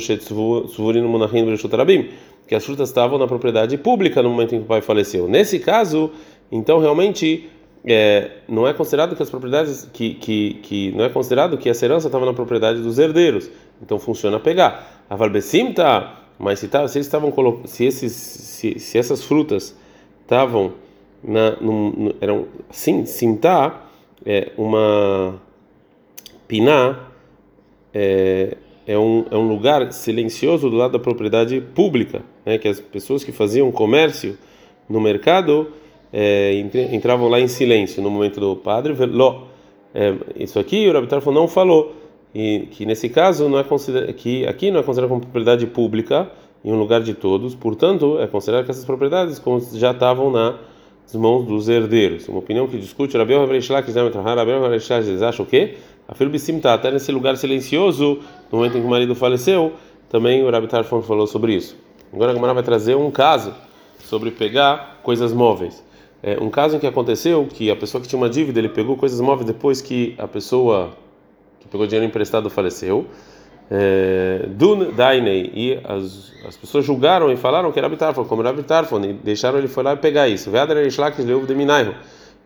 que 2.46 2.54
as 2.54 2.64
frutas 2.64 2.88
estavam 2.88 3.18
na 3.18 3.26
propriedade 3.26 3.78
pública 3.78 4.22
no 4.22 4.30
momento 4.30 4.54
em 4.54 4.58
que 4.58 4.64
o 4.64 4.66
pai 4.66 4.80
faleceu. 4.80 5.28
Nesse 5.28 5.60
caso, 5.60 6.10
então 6.50 6.80
realmente 6.80 7.48
é, 7.84 8.30
não 8.48 8.66
é 8.66 8.72
considerado 8.72 9.14
que 9.14 9.22
as 9.22 9.30
propriedades 9.30 9.88
que, 9.92 10.14
que, 10.14 10.54
que 10.62 10.92
não 10.92 11.04
é 11.04 11.08
considerado 11.08 11.56
que 11.56 11.68
essa 11.68 11.84
herança 11.84 12.08
estava 12.08 12.26
na 12.26 12.32
propriedade 12.32 12.80
dos 12.80 12.98
herdeiros. 12.98 13.50
Então 13.80 13.98
funciona 13.98 14.40
pegar. 14.40 15.04
A 15.08 15.14
Valbesim 15.14 15.72
tá, 15.72 16.24
mas 16.38 16.58
se, 16.58 16.68
tá, 16.68 16.86
se 16.88 16.98
estavam 16.98 17.32
se 17.66 17.84
esses 17.84 18.12
se, 18.12 18.78
se 18.78 18.98
essas 18.98 19.22
frutas 19.22 19.76
estavam 20.22 20.72
na 21.26 21.52
no, 21.60 22.14
eram 22.20 22.46
sim, 22.70 23.06
sim 23.06 23.36
tá 23.36 23.88
é, 24.24 24.52
uma 24.56 25.40
piná 26.46 26.98
é, 27.92 28.56
é, 28.86 28.98
um, 28.98 29.24
é 29.30 29.36
um 29.36 29.48
lugar 29.48 29.92
silencioso 29.92 30.68
do 30.68 30.76
lado 30.76 30.92
da 30.92 30.98
propriedade 30.98 31.60
pública, 31.60 32.22
né, 32.44 32.58
que 32.58 32.68
as 32.68 32.80
pessoas 32.80 33.24
que 33.24 33.32
faziam 33.32 33.70
comércio 33.72 34.36
no 34.88 35.00
mercado 35.00 35.68
é, 36.12 36.54
entravam 36.92 37.28
lá 37.28 37.40
em 37.40 37.48
silêncio 37.48 38.02
no 38.02 38.10
momento 38.10 38.38
do 38.40 38.54
padre 38.56 38.92
veló. 38.92 39.44
É, 39.94 40.14
isso 40.36 40.58
aqui 40.58 40.88
o 40.88 40.92
Rabi 40.92 41.08
não 41.32 41.48
falou 41.48 41.94
e 42.34 42.66
que 42.72 42.84
nesse 42.84 43.08
caso 43.08 43.48
não 43.48 43.58
é 43.58 43.64
que 44.16 44.44
aqui 44.46 44.70
não 44.70 44.80
é 44.80 44.82
considerado 44.82 45.08
como 45.08 45.20
propriedade 45.20 45.66
pública 45.66 46.30
em 46.64 46.72
um 46.72 46.78
lugar 46.78 47.00
de 47.00 47.14
todos, 47.14 47.54
portanto 47.54 48.18
é 48.18 48.26
considerado 48.26 48.64
que 48.64 48.70
essas 48.70 48.84
propriedades 48.84 49.40
já 49.74 49.92
estavam 49.92 50.30
na 50.30 50.58
as 51.06 51.14
mãos 51.14 51.44
dos 51.44 51.68
herdeiros. 51.68 52.28
Uma 52.28 52.38
opinião 52.38 52.66
que 52.66 52.78
discute 52.78 53.16
Rabiel 53.16 53.42
Havreshlak, 53.42 53.90
Rabiel 53.90 54.64
Havreshlak, 54.64 55.06
eles 55.06 55.22
acham 55.22 55.44
o 55.44 55.48
quê? 55.48 55.76
A 56.06 56.14
filha 56.14 56.34
está 56.34 56.74
até 56.74 56.90
nesse 56.90 57.10
lugar 57.10 57.36
silencioso, 57.36 58.20
no 58.50 58.58
momento 58.58 58.76
em 58.76 58.80
que 58.80 58.86
o 58.86 58.90
marido 58.90 59.14
faleceu, 59.14 59.72
também 60.10 60.42
o 60.42 60.50
Rabi 60.50 60.66
Tarfon 60.66 61.00
falou 61.02 61.26
sobre 61.26 61.54
isso. 61.54 61.76
Agora 62.12 62.30
a 62.30 62.34
Gamara 62.34 62.54
vai 62.54 62.62
trazer 62.62 62.94
um 62.94 63.10
caso 63.10 63.54
sobre 63.98 64.30
pegar 64.30 65.00
coisas 65.02 65.32
móveis. 65.32 65.82
É, 66.22 66.38
um 66.40 66.48
caso 66.50 66.76
em 66.76 66.78
que 66.78 66.86
aconteceu 66.86 67.46
que 67.46 67.70
a 67.70 67.76
pessoa 67.76 68.00
que 68.00 68.08
tinha 68.08 68.18
uma 68.18 68.28
dívida, 68.28 68.58
ele 68.58 68.68
pegou 68.68 68.96
coisas 68.96 69.20
móveis 69.20 69.46
depois 69.46 69.80
que 69.80 70.14
a 70.18 70.28
pessoa 70.28 70.92
que 71.60 71.68
pegou 71.68 71.86
dinheiro 71.86 72.06
emprestado 72.06 72.48
faleceu 72.48 73.06
Dun 74.48 74.92
Dainei 74.92 75.50
e 75.54 75.80
as, 75.84 76.32
as 76.46 76.56
pessoas 76.56 76.84
julgaram 76.84 77.32
e 77.32 77.36
falaram 77.36 77.72
que 77.72 77.78
era 77.78 77.88
Bitarfon, 77.88 78.24
como 78.24 78.42
era 78.42 78.52
Bitarfon, 78.52 79.02
e 79.04 79.12
deixaram 79.12 79.58
ele 79.58 79.68
foi 79.68 79.82
lá 79.82 79.96
pegar 79.96 80.28
isso. 80.28 80.50
Veadar 80.50 80.76
Reish 80.76 80.98
Lakish 80.98 81.24
leu 81.24 81.44
de 81.46 81.54
Minaiho. 81.54 81.94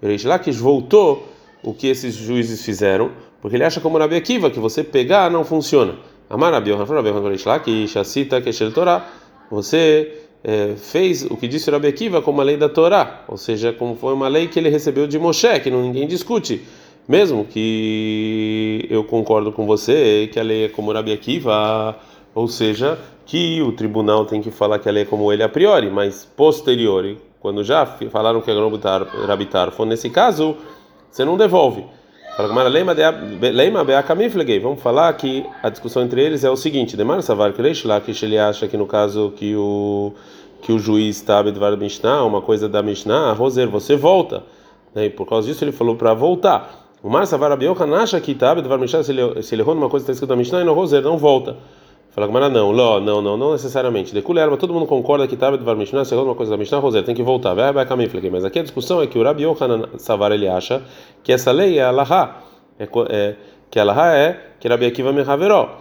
Reish 0.03 0.25
Lakish 0.25 0.57
voltou 0.57 1.29
o 1.63 1.75
que 1.75 1.89
esses 1.89 2.15
juízes 2.15 2.65
fizeram, 2.65 3.11
porque 3.41 3.57
ele 3.57 3.65
acha 3.65 3.81
como 3.81 3.99
Rabi 3.99 4.17
Akiva 4.17 4.51
que 4.51 4.61
você 4.61 4.85
pegar 4.85 5.31
não 5.31 5.45
funciona. 5.45 5.97
Amar 6.31 6.53
Rabi 6.53 6.71
Yohanan, 6.71 6.95
Rabi 6.95 7.09
Yohanan 7.09 7.59
que 7.61 7.89
Shasita 7.89 8.41
que 8.41 8.51
Torá, 8.71 9.09
você 9.51 10.13
é, 10.45 10.75
fez 10.77 11.25
o 11.25 11.37
que 11.37 11.49
disse 11.49 11.71
Rabi 11.71 11.89
Akiva 11.89 12.23
como 12.23 12.41
a 12.41 12.45
lei 12.45 12.57
da 12.57 12.69
Torá, 12.69 13.25
ou 13.27 13.37
seja, 13.37 13.73
como 13.73 13.97
foi 13.97 14.13
uma 14.13 14.29
lei 14.29 14.47
que 14.47 14.59
ele 14.59 14.69
recebeu 14.69 15.07
de 15.07 15.19
Moshe, 15.19 15.61
que 15.61 15.71
ninguém 15.71 16.07
discute. 16.07 16.63
Mesmo 17.09 17.47
que 17.47 18.87
eu 18.91 19.03
concordo 19.03 19.50
com 19.50 19.67
você 19.67 20.29
que 20.31 20.38
a 20.38 20.43
lei 20.43 20.67
é 20.67 20.69
como 20.69 20.93
Rabi 20.93 21.11
Akiva, 21.11 21.97
ou 22.35 22.47
seja, 22.47 22.99
que 23.25 23.62
o 23.62 23.73
tribunal 23.73 24.27
tem 24.27 24.43
que 24.43 24.50
falar 24.50 24.79
que 24.79 24.91
a 24.91 24.93
lei 24.93 25.05
é 25.05 25.07
como 25.07 25.33
ele 25.33 25.43
a 25.43 25.49
priori, 25.49 25.91
mas 25.91 26.27
posteriori, 26.37 27.19
quando 27.41 27.65
já 27.65 27.87
falaram 27.87 28.43
que 28.43 28.50
é 28.50 28.55
Rabitar, 29.27 29.71
foi 29.71 29.87
nesse 29.87 30.11
caso, 30.11 30.55
você 31.11 31.25
não 31.25 31.38
devolve. 31.38 31.87
Vamos 34.61 34.83
falar 34.83 35.12
que 35.15 35.47
a 35.62 35.71
discussão 35.71 36.03
entre 36.03 36.23
eles 36.23 36.45
é 36.45 36.50
o 36.50 36.57
seguinte: 36.57 36.97
Demar 36.97 37.23
Savar 37.23 37.53
que 37.53 37.61
ele 38.23 38.38
acha 38.38 38.69
que 38.69 38.77
no 38.77 38.87
caso 38.87 39.33
que 39.35 39.57
o 39.57 40.12
que 40.61 40.73
o 40.73 40.79
juiz 40.79 41.17
está 41.17 41.43
Bedvar 41.43 41.77
Mishnah, 41.77 42.25
uma 42.25 42.43
coisa 42.43 42.69
da 42.69 42.83
Mishnah, 42.83 43.33
Roser, 43.33 43.69
você 43.69 43.97
volta. 43.97 44.43
Né? 44.95 45.07
E 45.07 45.11
por 45.11 45.27
causa 45.27 45.49
disso 45.49 45.65
ele 45.65 45.73
falou 45.73 45.97
para 45.97 46.12
voltar. 46.15 46.88
O 47.00 47.09
Mar 47.09 47.26
Savar 47.26 47.52
Abiohan 47.52 47.95
acha 47.95 48.21
que 48.21 48.35
Bedvar 48.35 48.78
Mishnah, 48.78 49.05
se 49.05 49.12
ele, 49.12 49.43
se 49.43 49.55
ele 49.55 49.62
errou 49.62 49.75
numa 49.75 49.88
coisa 49.88 50.05
que 50.05 50.11
está 50.11 50.12
escrito 50.14 50.31
na 50.31 50.37
Mishnah, 50.37 50.62
e 50.62 50.64
no 50.64 50.75
Roser 50.75 51.00
não 51.00 51.17
volta. 51.17 51.57
Fala 52.11 52.26
Gamara, 52.26 52.49
não, 52.49 52.73
não, 52.73 52.99
não, 52.99 53.23
não, 53.23 53.37
não 53.37 53.52
necessariamente. 53.52 54.12
De 54.12 54.21
Kulerma, 54.21 54.57
todo 54.57 54.75
mundo 54.75 54.87
concorda 54.87 55.28
que 55.28 55.37
Tabet 55.37 55.62
Var 55.62 55.76
Mishnah, 55.76 56.05
se 56.05 56.14
uma 56.17 56.35
coisa 56.35 56.50
da 56.50 56.57
Mishnah, 56.57 56.78
Roser, 56.78 57.05
tem 57.05 57.14
que 57.14 57.23
voltar. 57.23 57.55
Vai, 57.55 57.73
vai, 57.73 57.87
caminho, 57.87 58.11
mas 58.33 58.45
aqui 58.45 58.59
a 58.59 58.62
discussão 58.62 59.00
é 59.00 59.07
que 59.07 59.17
o 59.17 59.23
Rabi 59.23 59.45
Yohanan 59.45 59.90
Savar 59.99 60.33
ele 60.33 60.49
acha 60.49 60.83
que 61.23 61.33
essa 61.33 61.52
lei 61.52 61.78
é 61.78 61.85
Allahá, 61.85 62.43
é, 62.81 62.88
é, 63.11 63.37
que 63.71 63.78
Allahá 63.78 64.17
é 64.17 64.55
que 64.59 64.67
Rabi 64.67 64.87
Akiva 64.87 65.12
Mehaveró. 65.12 65.78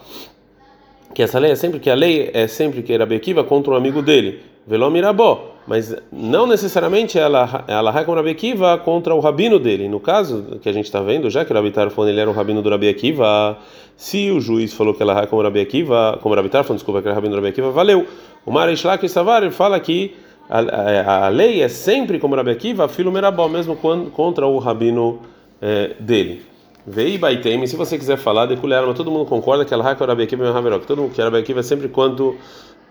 Que 1.15 1.23
essa 1.23 1.39
lei 1.39 1.51
é 1.51 1.55
sempre 1.55 1.79
que 1.79 1.89
a 1.89 1.95
lei 1.95 2.29
é 2.31 2.45
sempre 2.45 2.83
que 2.83 2.95
Rabi 2.95 3.15
Akiva 3.15 3.43
contra 3.43 3.73
um 3.73 3.75
amigo 3.75 4.03
dele. 4.03 4.43
Veló 4.67 4.91
Mirabó 4.91 5.56
mas 5.67 5.93
não 6.11 6.47
necessariamente 6.47 7.19
ela 7.19 7.65
ela 7.67 7.99
é 7.99 8.03
como 8.05 8.15
Rabi 8.15 8.31
Akiva 8.31 8.77
contra 8.77 9.13
o 9.13 9.19
rabino 9.19 9.59
dele. 9.59 9.89
No 9.89 9.99
caso 9.99 10.57
que 10.61 10.69
a 10.69 10.71
gente 10.71 10.85
está 10.85 11.01
vendo, 11.01 11.29
já 11.29 11.43
que 11.43 11.51
o 11.51 11.55
Rabi 11.55 11.71
Tarfon 11.71 12.07
ele 12.07 12.21
era 12.21 12.29
o 12.29 12.33
rabino 12.33 12.61
do 12.61 12.69
Rabi 12.69 12.87
Akiva, 12.87 13.57
se 13.97 14.31
o 14.31 14.39
juiz 14.39 14.73
falou 14.73 14.93
que 14.93 15.03
ela 15.03 15.21
é 15.21 15.27
como 15.27 15.41
Rabi 15.41 15.59
Akiva, 15.59 16.17
como 16.21 16.33
Rabi 16.33 16.47
Tarfon, 16.47 16.75
desculpa, 16.75 17.01
que 17.01 17.07
era 17.09 17.15
rabino 17.15 17.33
do 17.33 17.35
Rabi 17.35 17.49
Akiva, 17.49 17.69
valeu. 17.69 18.07
O 18.45 18.51
Marishlak 18.51 19.05
e 19.05 19.09
Savar 19.09 19.49
fala 19.51 19.77
que 19.81 20.15
a, 20.49 20.59
a, 20.59 21.25
a, 21.25 21.29
lei 21.29 21.61
é 21.61 21.67
sempre 21.67 22.17
como 22.17 22.33
Rabi 22.33 22.51
Akiva, 22.51 22.87
filo 22.87 23.11
merabó, 23.11 23.49
mesmo 23.49 23.75
quando, 23.75 24.09
contra 24.09 24.47
o 24.47 24.57
rabino 24.59 25.19
é, 25.61 25.95
dele. 25.99 26.43
Vei 26.85 27.17
Baitem, 27.17 27.67
se 27.67 27.75
você 27.75 27.97
quiser 27.97 28.17
falar, 28.17 28.45
de 28.45 28.55
mas 28.55 28.95
todo 28.95 29.11
mundo 29.11 29.25
concorda 29.25 29.65
que 29.65 29.73
ela 29.73 29.91
é 29.91 29.95
como 29.95 30.07
Rabi 30.07 30.23
Akiva 30.23 30.45
e 30.45 30.79
todo 30.85 31.01
mundo 31.01 31.13
que 31.13 31.21
Rabi 31.21 31.39
Akiva 31.39 31.59
é 31.59 31.63
sempre 31.63 31.89
quando 31.89 32.37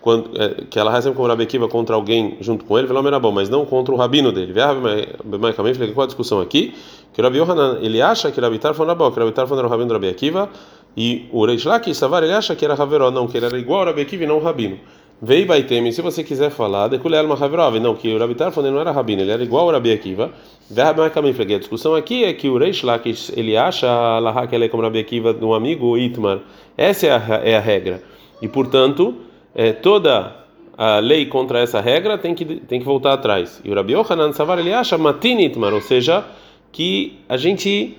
quando, 0.07 0.41
é, 0.41 0.63
que 0.71 0.79
ela 0.79 0.93
recebe 0.93 1.17
como 1.17 1.27
Rabi 1.27 1.43
Akiva 1.43 1.67
contra 1.67 1.97
alguém 1.97 2.37
junto 2.41 2.65
com 2.65 2.79
ele, 2.79 2.87
era 3.09 3.19
bom, 3.19 3.33
mas 3.33 3.49
não 3.49 3.67
contra 3.67 3.93
o 3.93 3.99
rabino 3.99 4.31
dele. 4.31 4.55
Falei, 4.55 5.93
qual 5.93 6.05
a 6.05 6.07
discussão 6.07 6.41
aqui? 6.41 6.75
Que 7.13 7.21
Rabi 7.21 7.39
Yohanan, 7.39 7.81
ele 7.83 8.01
acha 8.01 8.31
que 8.31 8.41
Rabi 8.41 8.57
Tarfon 8.61 8.85
era 8.85 8.95
bom, 8.95 9.11
que 9.11 9.19
Rabi 9.19 9.33
Tarfon 9.33 9.59
era 9.59 9.67
o 9.67 9.69
rabino 9.69 9.89
do 9.89 9.95
Rabi 9.95 10.09
Akiva, 10.09 10.49
e 10.97 11.27
o 11.33 11.45
Reish 11.45 11.65
Laki, 11.65 11.93
Savar, 11.93 12.23
ele 12.23 12.33
acha 12.33 12.55
que 12.55 12.65
era 12.65 12.81
Haveró, 12.81 13.11
não, 13.11 13.27
que 13.27 13.37
ele 13.37 13.47
era 13.47 13.59
igual 13.59 13.81
ao 13.81 13.87
Rabi 13.87 14.03
Akiva 14.03 14.23
e 14.23 14.27
não 14.29 14.37
o 14.37 14.41
rabino. 14.41 14.79
Vei 15.21 15.45
Baitem, 15.45 15.91
se 15.91 16.01
você 16.01 16.23
quiser 16.23 16.51
falar, 16.51 16.87
de 16.87 16.99
Kulel 17.01 17.33
Haveró, 17.33 17.69
não, 17.73 17.97
que 17.97 18.15
o 18.15 18.17
Rabi 18.17 18.37
Tarfon 18.37 18.63
não 18.63 18.79
era 18.79 18.93
rabino, 18.93 19.23
ele 19.23 19.33
era 19.33 19.43
igual 19.43 19.65
ao 19.65 19.73
Rabi 19.73 19.91
Akiva. 19.91 20.31
A 20.71 21.59
discussão 21.59 21.97
aqui 21.97 22.23
é 22.23 22.33
que 22.33 22.49
o 22.49 22.57
Reish 22.57 22.85
Laki, 22.85 23.13
ele 23.35 23.57
acha 23.57 23.89
a 23.89 24.47
que 24.47 24.55
ela 24.55 24.67
é 24.67 24.69
como 24.69 24.85
Rabi 24.85 25.01
Akiva 25.01 25.37
um 25.43 25.53
amigo, 25.53 25.99
Itmar. 25.99 26.39
Essa 26.77 27.09
é 27.09 27.11
a, 27.11 27.41
é 27.43 27.57
a 27.57 27.61
regra. 27.61 28.05
E, 28.41 28.47
portanto, 28.47 29.27
é, 29.57 29.73
toda 29.73 30.37
a 30.77 30.99
lei 30.99 31.25
contra 31.25 31.61
essa 31.61 31.81
regra 31.81 32.19
tem 32.19 32.35
que 32.35 32.45
tem 32.45 32.79
que 32.79 32.85
voltar 32.85 33.15
atrás. 33.15 33.61
E 33.65 33.71
o 33.71 33.75
Rabi 33.75 33.95
Yohanan 33.95 34.33
Savar 34.33 34.59
ele 34.59 34.73
acha 34.73 34.99
matinitmar, 34.99 35.73
ou 35.73 35.81
seja, 35.81 36.23
que 36.71 37.19
a 37.27 37.39
gente 37.39 37.97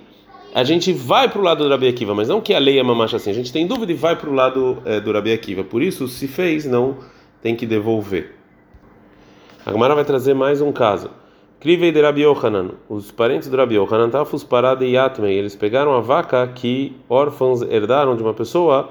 a 0.54 0.62
gente 0.62 0.92
vai 0.92 1.28
para 1.28 1.40
o 1.40 1.42
lado 1.44 1.64
do 1.64 1.70
Rabi 1.70 1.88
Akiva, 1.88 2.14
mas 2.14 2.28
não 2.28 2.40
que 2.40 2.54
a 2.54 2.58
lei 2.58 2.78
é 2.78 2.82
mamacha 2.82 3.16
assim. 3.16 3.30
A 3.30 3.34
gente 3.34 3.52
tem 3.52 3.66
dúvida 3.66 3.92
e 3.92 3.94
vai 3.94 4.16
para 4.16 4.30
o 4.30 4.32
lado 4.32 4.78
é, 4.84 5.00
do 5.00 5.12
Rabi 5.12 5.32
Akiva. 5.32 5.64
Por 5.64 5.82
isso, 5.82 6.08
se 6.08 6.26
fez, 6.26 6.64
não 6.64 6.96
tem 7.42 7.54
que 7.54 7.66
devolver. 7.66 8.34
A 9.66 9.72
Gemara 9.72 9.94
vai 9.94 10.04
trazer 10.04 10.32
mais 10.32 10.62
um 10.62 10.72
caso. 10.72 11.10
Krivei 11.60 11.90
de 11.92 12.00
Rabi 12.00 12.22
Yohanan. 12.22 12.70
Os 12.88 13.10
parentes 13.10 13.48
do 13.48 13.56
Rabi 13.56 13.74
Yohanan 13.74 14.08
tafus 14.08 14.44
parada 14.44 14.84
e 14.86 14.92
yatmei. 14.92 15.36
Eles 15.36 15.54
pegaram 15.56 15.92
a 15.92 16.00
vaca 16.00 16.46
que 16.46 16.96
órfãos 17.08 17.62
herdaram 17.62 18.16
de 18.16 18.22
uma 18.22 18.32
pessoa 18.32 18.90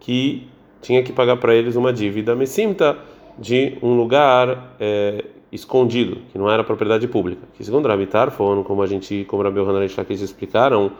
que 0.00 0.46
tinha 0.80 1.02
que 1.02 1.12
pagar 1.12 1.36
para 1.36 1.54
eles 1.54 1.76
uma 1.76 1.92
dívida 1.92 2.34
messimta 2.34 2.96
de 3.38 3.78
um 3.82 3.94
lugar 3.94 4.74
é, 4.80 5.24
escondido, 5.50 6.18
que 6.32 6.38
não 6.38 6.50
era 6.50 6.62
propriedade 6.64 7.06
pública. 7.06 7.42
Que 7.54 7.64
segundo 7.64 7.88
Rabi 7.88 8.06
Tarfon, 8.06 8.62
como 8.64 8.82
a 8.82 8.86
gente, 8.86 9.24
como 9.28 9.42
Rabi 9.42 9.60
Yohanan 9.60 9.84
e 9.84 10.12
explicaram, 10.12 10.92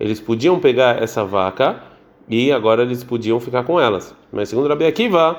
eles 0.00 0.20
podiam 0.20 0.58
pegar 0.58 1.02
essa 1.02 1.24
vaca 1.24 1.82
e 2.28 2.50
agora 2.50 2.82
eles 2.82 3.04
podiam 3.04 3.38
ficar 3.38 3.64
com 3.64 3.80
elas. 3.80 4.14
Mas 4.32 4.48
segundo 4.48 4.68
Rabi 4.68 4.86
Akiva, 4.86 5.38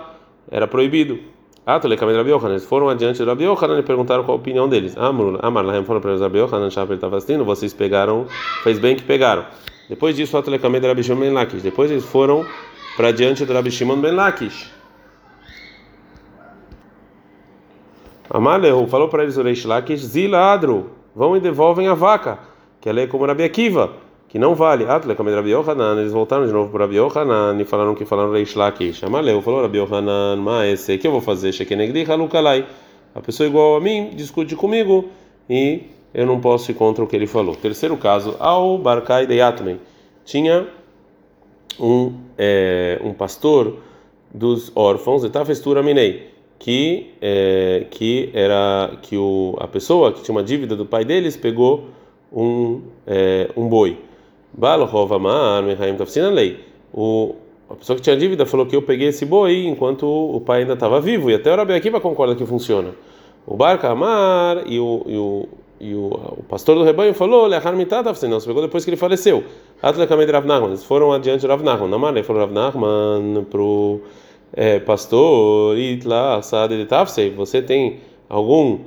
era 0.49 0.67
proibido. 0.67 1.19
Ah, 1.65 1.79
tu 1.79 1.87
lecamente 1.87 2.17
Rabi. 2.17 2.31
Eles 2.49 2.65
foram 2.65 2.89
adiante 2.89 3.19
do 3.19 3.25
Rabi 3.25 3.45
Yohanan 3.45 3.79
e 3.79 3.83
perguntaram 3.83 4.23
qual 4.23 4.37
a 4.37 4.39
opinião 4.39 4.67
deles. 4.67 4.95
Ah, 4.97 5.07
Amar, 5.07 5.65
Lahem 5.65 5.83
foram 5.85 6.01
para 6.01 6.11
eles 6.11 6.21
Rabi 6.21 6.39
Yohanan, 6.39 6.69
Shapel 6.69 6.95
estava 6.95 7.17
assistindo, 7.17 7.45
vocês 7.45 7.73
pegaram, 7.73 8.25
fez 8.63 8.79
bem 8.79 8.95
que 8.95 9.03
pegaram. 9.03 9.45
Depois 9.89 10.15
disso, 10.15 10.37
o 10.37 10.49
lecamente 10.49 10.87
Rabi 10.87 11.03
Shimon 11.03 11.33
Lakish. 11.33 11.61
Depois 11.61 11.89
eles 11.89 12.05
foram 12.05 12.45
para 12.95 13.11
diante 13.11 13.45
do 13.45 13.53
Rabi 13.53 13.71
Shimon 13.71 13.99
ben 13.99 14.13
Lakish. 14.13 14.71
Amaleu 18.29 18.87
falou 18.87 19.09
para 19.09 19.23
eles 19.23 19.37
o 19.37 19.43
Reish 19.43 19.65
Lakish, 19.65 20.01
Ziladro, 20.01 20.91
vão 21.15 21.37
e 21.37 21.39
devolvem 21.39 21.87
a 21.87 21.93
vaca, 21.93 22.39
que 22.81 22.89
ela 22.89 23.01
é 23.01 23.07
como 23.07 23.25
Rabi 23.25 23.43
Akiva, 23.43 23.93
que 24.27 24.39
não 24.39 24.55
vale. 24.55 24.85
Atle, 24.85 25.15
como 25.15 25.29
Rabi 25.29 25.51
Yohanan, 25.51 25.99
eles 25.99 26.11
voltaram 26.11 26.47
de 26.47 26.51
novo 26.51 26.71
para 26.71 26.85
Rabi 26.85 26.95
Yohanan 26.95 27.61
e 27.61 27.65
falaram 27.65 27.93
que 27.93 28.05
falaram 28.05 28.31
Reish 28.31 28.55
Lakish. 28.55 29.03
Amaleu 29.03 29.41
falou 29.41 29.61
Rabi 29.61 29.77
Yohanan, 29.77 30.37
mas 30.37 30.85
que 30.85 31.05
eu 31.05 31.11
vou 31.11 31.21
fazer? 31.21 31.51
Shekenegdi 31.51 32.09
Halukalai. 32.09 32.65
A 33.13 33.21
pessoa 33.21 33.45
igual 33.45 33.75
a 33.75 33.79
mim 33.79 34.09
discute 34.15 34.55
comigo 34.55 35.09
e 35.47 35.83
eu 36.13 36.25
não 36.25 36.39
posso 36.39 36.71
ir 36.71 36.73
contra 36.73 37.03
o 37.03 37.07
que 37.07 37.15
ele 37.15 37.27
falou. 37.27 37.55
Terceiro 37.55 37.95
caso, 37.97 38.35
ao 38.39 38.77
Barkai 38.79 39.27
de 39.27 39.35
Yatmen. 39.35 39.79
Tinha 40.25 40.67
um, 41.79 42.13
é, 42.37 42.99
um 43.03 43.13
pastor 43.13 43.77
dos 44.33 44.71
órfãos, 44.75 45.23
Etafestura 45.23 45.83
Minei, 45.83 46.29
que 46.59 47.11
é, 47.21 47.85
que 47.89 48.29
era 48.33 48.97
que 49.01 49.17
o, 49.17 49.55
a 49.59 49.67
pessoa 49.67 50.11
que 50.11 50.23
tinha 50.23 50.33
uma 50.33 50.43
dívida 50.43 50.75
do 50.75 50.85
pai 50.85 51.05
deles 51.05 51.35
pegou 51.35 51.85
um 52.31 52.81
é, 53.05 53.49
um 53.55 53.67
boi. 53.67 53.99
lei. 56.29 56.59
O 56.93 57.35
a 57.69 57.75
pessoa 57.75 57.95
que 57.95 58.03
tinha 58.03 58.15
dívida 58.15 58.45
falou 58.45 58.65
que 58.65 58.75
eu 58.75 58.81
peguei 58.81 59.07
esse 59.07 59.25
boi 59.25 59.65
enquanto 59.65 60.05
o 60.05 60.39
pai 60.39 60.61
ainda 60.61 60.73
estava 60.73 61.01
vivo 61.01 61.31
e 61.31 61.33
até 61.33 61.51
o 61.51 61.55
Rabi 61.55 61.73
Akiva 61.73 61.99
concorda 61.99 62.35
que 62.35 62.45
funciona. 62.45 62.91
O 63.47 63.57
Barca 63.57 63.89
Amar 63.89 64.63
e 64.67 64.79
o, 64.79 65.03
e 65.07 65.17
o 65.17 65.47
e 65.83 65.93
o, 65.95 66.07
o 66.07 66.43
pastor 66.47 66.75
do 66.77 66.83
rebanho 66.83 67.13
falou, 67.13 67.45
Lehar 67.45 67.75
Mitadav, 67.75 68.17
não, 68.27 68.39
você 68.39 68.47
pegou 68.47 68.61
depois 68.61 68.85
que 68.85 68.89
ele 68.89 68.95
faleceu. 68.95 69.43
Eles 69.83 70.83
foram 70.85 71.11
adiante 71.11 71.41
de 71.41 71.47
Rav 71.47 71.61
Nachman. 71.61 71.89
Não, 71.89 71.99
mas 71.99 72.25
falou 72.25 72.41
Rav 72.41 72.53
pro 73.51 73.99
é, 74.53 74.79
pastor, 74.79 75.77
Itla, 75.77 76.37
Asad 76.37 76.71
de 76.71 76.85
Tafsei, 76.85 77.31
você 77.31 77.61
tem 77.61 77.99
algum 78.29 78.79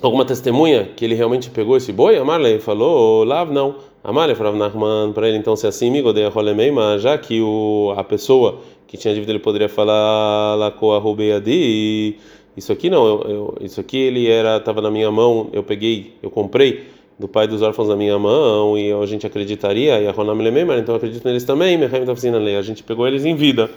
alguma 0.00 0.24
testemunha 0.24 0.88
que 0.96 1.04
ele 1.04 1.16
realmente 1.16 1.50
pegou 1.50 1.76
esse 1.76 1.92
boi? 1.92 2.16
Amarley 2.16 2.60
falou, 2.60 3.24
Lav 3.24 3.50
não. 3.50 3.74
Amarley 4.04 4.36
falou 4.36 4.54
Nachman 4.54 5.12
para 5.12 5.28
ele 5.28 5.38
então 5.38 5.56
se 5.56 5.66
assim, 5.66 5.90
Migodei 5.90 6.24
mas 6.72 7.02
já 7.02 7.18
que 7.18 7.40
o 7.40 7.92
a 7.96 8.04
pessoa 8.04 8.60
que 8.86 8.96
tinha 8.96 9.12
dívida 9.12 9.32
ele 9.32 9.40
poderia 9.40 9.68
falar 9.68 10.54
Lakoa 10.54 10.98
Rubeadi 10.98 12.16
isso 12.56 12.72
aqui 12.72 12.90
não, 12.90 13.06
eu, 13.06 13.22
eu, 13.28 13.58
isso 13.60 13.80
aqui 13.80 13.96
ele 13.96 14.28
era 14.28 14.56
estava 14.56 14.80
na 14.80 14.90
minha 14.90 15.10
mão, 15.10 15.48
eu 15.52 15.62
peguei, 15.62 16.14
eu 16.22 16.30
comprei 16.30 16.88
do 17.18 17.28
pai 17.28 17.46
dos 17.46 17.62
órfãos 17.62 17.88
na 17.88 17.96
minha 17.96 18.18
mão 18.18 18.76
e 18.78 18.92
a 18.92 19.06
gente 19.06 19.26
acreditaria 19.26 20.00
e 20.00 20.06
a 20.06 20.10
Ronam 20.10 20.34
Lememar, 20.34 20.78
então 20.78 20.94
eu 20.94 20.96
acredito 20.96 21.24
neles 21.24 21.44
também, 21.44 21.78
a 21.82 22.62
gente 22.62 22.82
pegou 22.82 23.06
eles 23.06 23.24
em 23.24 23.34
vida. 23.34 23.70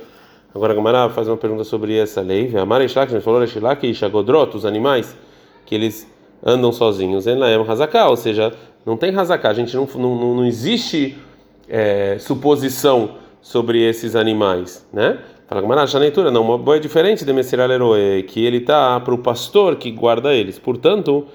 Agora 0.56 0.74
Gamara 0.76 1.10
faz 1.10 1.28
uma 1.28 1.36
pergunta 1.36 1.64
sobre 1.64 1.98
essa 1.98 2.22
lei. 2.22 2.56
A 2.56 2.64
Mara 2.64 2.86
Ishlak, 2.86 3.12
a 3.12 3.16
gente 3.16 3.24
falou 3.24 3.44
Ishlak 3.44 3.90
e 3.90 3.96
Shagodrot, 3.96 4.56
os 4.56 4.66
animais, 4.66 5.18
que 5.66 5.74
eles 5.74 6.08
andam 6.46 6.72
sozinhos. 6.72 7.26
Elaem 7.26 7.60
Hazaká, 7.68 8.08
ou 8.08 8.16
seja, 8.16 8.54
não 8.86 8.96
tem 8.96 9.16
Hazaká, 9.16 9.50
a 9.50 9.54
gente 9.54 9.76
não, 9.76 9.88
não, 9.96 10.36
não 10.36 10.46
existe 10.46 11.18
é, 11.68 12.18
suposição 12.20 13.16
sobre 13.42 13.82
esses 13.82 14.16
animais, 14.16 14.88
né? 14.94 15.18
Fala 15.54 15.62
Gamara, 15.62 15.86
Shaneitura, 15.86 16.32
não, 16.32 16.42
uma 16.42 16.58
boa 16.58 16.78
é 16.78 16.80
diferente 16.80 17.24
de 17.24 17.32
Messirar 17.32 17.70
Heroe, 17.70 18.24
que 18.24 18.44
ele 18.44 18.58
está 18.58 19.00
para 19.00 19.13
o 19.13 19.20
pastor 19.20 19.76
que 19.76 19.92
guarda 19.92 20.34
eles. 20.34 20.58
Portanto, 20.58 21.28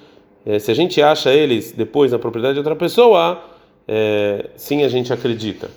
eh, 0.45 0.59
se 0.59 0.73
a 0.73 0.75
gente 0.75 1.01
acha 1.01 1.33
eles 1.33 1.71
depois 1.71 2.11
na 2.11 2.19
propriedade 2.19 2.55
de 2.55 2.59
outra 2.59 2.75
pessoa, 2.75 3.41
é, 3.87 4.51
sim, 4.57 4.83
a 4.83 4.89
gente 4.89 5.13
acredita. 5.13 5.71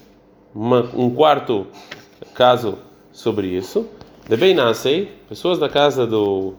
Uma, 0.55 0.89
um 0.95 1.11
quarto 1.11 1.67
caso 2.33 2.79
sobre 3.11 3.45
isso. 3.45 3.87
De 4.27 4.35
bem 4.35 4.55
nascei, 4.55 5.11
pessoas 5.29 5.59
da 5.59 5.69
casa 5.69 6.07
do, 6.07 6.55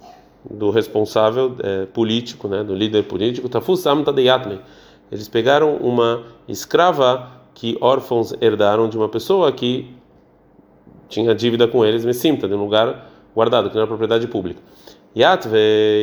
do 0.49 0.71
responsável 0.71 1.57
é, 1.64 1.87
político, 1.87 2.47
né, 2.47 2.62
do 2.62 2.77
líder 2.77 3.03
político, 3.09 3.49
Tafusam 3.49 4.05
Tadeyatme. 4.05 4.61
Eles 5.11 5.27
pegaram 5.27 5.79
uma 5.79 6.27
escrava 6.47 7.29
que 7.53 7.77
órfãos 7.81 8.33
herdaram 8.40 8.88
de 8.88 8.97
uma 8.97 9.09
pessoa 9.09 9.51
que 9.51 10.01
tinha 11.12 11.35
dívida 11.35 11.68
com 11.68 11.85
eles, 11.85 12.05
Messimta, 12.05 12.48
de 12.48 12.55
um 12.55 12.59
lugar 12.59 13.11
guardado, 13.35 13.68
que 13.68 13.75
não 13.75 13.83
era 13.83 13.87
propriedade 13.87 14.27
pública. 14.27 14.61
Yatve, 15.14 15.59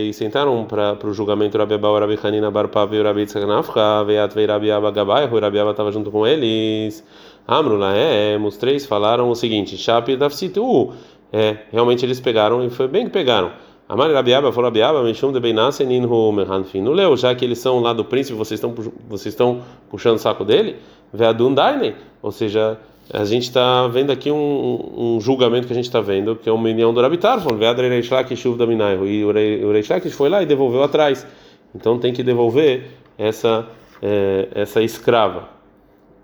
e 0.08 0.14
sentaram 0.14 0.66
para 0.66 0.96
o 1.04 1.14
julgamento 1.14 1.58
Rabi 1.58 1.74
Abba, 1.74 2.00
Rabi 2.00 2.20
Hanina, 2.24 2.52
Bar 2.52 2.68
Pavi 2.68 2.98
e 2.98 3.02
Rabi 3.02 3.26
Tzak 3.26 3.44
Nafcha, 3.44 4.06
Yatve 4.08 4.46
Rabi 4.46 4.72
Abba 4.72 4.92
Gabai, 4.92 5.26
Rabi 5.26 5.60
Abba 5.60 5.72
estava 5.72 5.92
junto 5.92 6.12
com 6.12 6.28
eles. 6.28 7.04
Amru 7.48 7.76
Laem, 7.76 8.38
os 8.46 8.56
três 8.58 8.86
falaram 8.86 9.28
o 9.32 9.36
seguinte: 9.36 9.76
Shapi 9.76 10.16
Dafsitu. 10.16 10.94
É, 11.34 11.58
realmente 11.72 12.06
eles 12.06 12.20
pegaram 12.20 12.64
e 12.64 12.70
foi 12.70 12.88
bem 12.88 13.06
que 13.06 13.12
pegaram. 13.12 13.52
Amar 13.88 14.12
Rabiaba 14.12 14.52
falou 14.52 14.70
Rabiaba, 14.70 15.02
Mishum 15.02 15.32
de 15.32 15.40
Beinasen 15.40 15.92
Inhu 15.92 16.32
Mehanfin. 16.32 16.82
Não 16.82 16.92
leu, 16.92 17.18
já 17.18 17.34
que 17.34 17.44
eles 17.44 17.58
são 17.58 17.80
lá 17.80 17.92
do 17.92 18.06
príncipe, 18.06 18.38
vocês 18.38 18.60
estão 18.60 18.72
vocês 19.08 19.34
estão 19.34 19.62
puxando 19.90 20.18
o 20.18 20.20
saco 20.20 20.46
dele? 20.46 20.76
Veadun 21.12 21.56
Dainen. 21.56 21.96
Ou 22.22 22.32
seja, 22.32 22.78
a 23.12 23.26
gente 23.26 23.44
está 23.44 23.88
vendo 23.88 24.12
aqui 24.12 24.32
um, 24.32 25.16
um, 25.16 25.22
julgamento 25.22 25.66
que 25.66 25.74
a 25.74 25.76
gente 25.76 25.86
está 25.88 26.00
vendo, 26.00 26.36
que 26.36 26.48
é 26.48 26.52
uma 26.52 26.70
união 26.70 26.94
do 26.94 27.02
Rabitar. 27.02 27.44
E 27.44 29.24
o 29.24 29.72
Reishlak 29.72 30.10
foi 30.12 30.30
lá 30.30 30.44
e 30.44 30.46
devolveu 30.46 30.84
atrás. 30.84 31.26
Então 31.74 31.98
tem 31.98 32.14
que 32.14 32.22
devolver 32.22 32.88
essa, 33.18 33.68
é, 34.02 34.48
essa 34.54 34.84
escrava. 34.84 35.50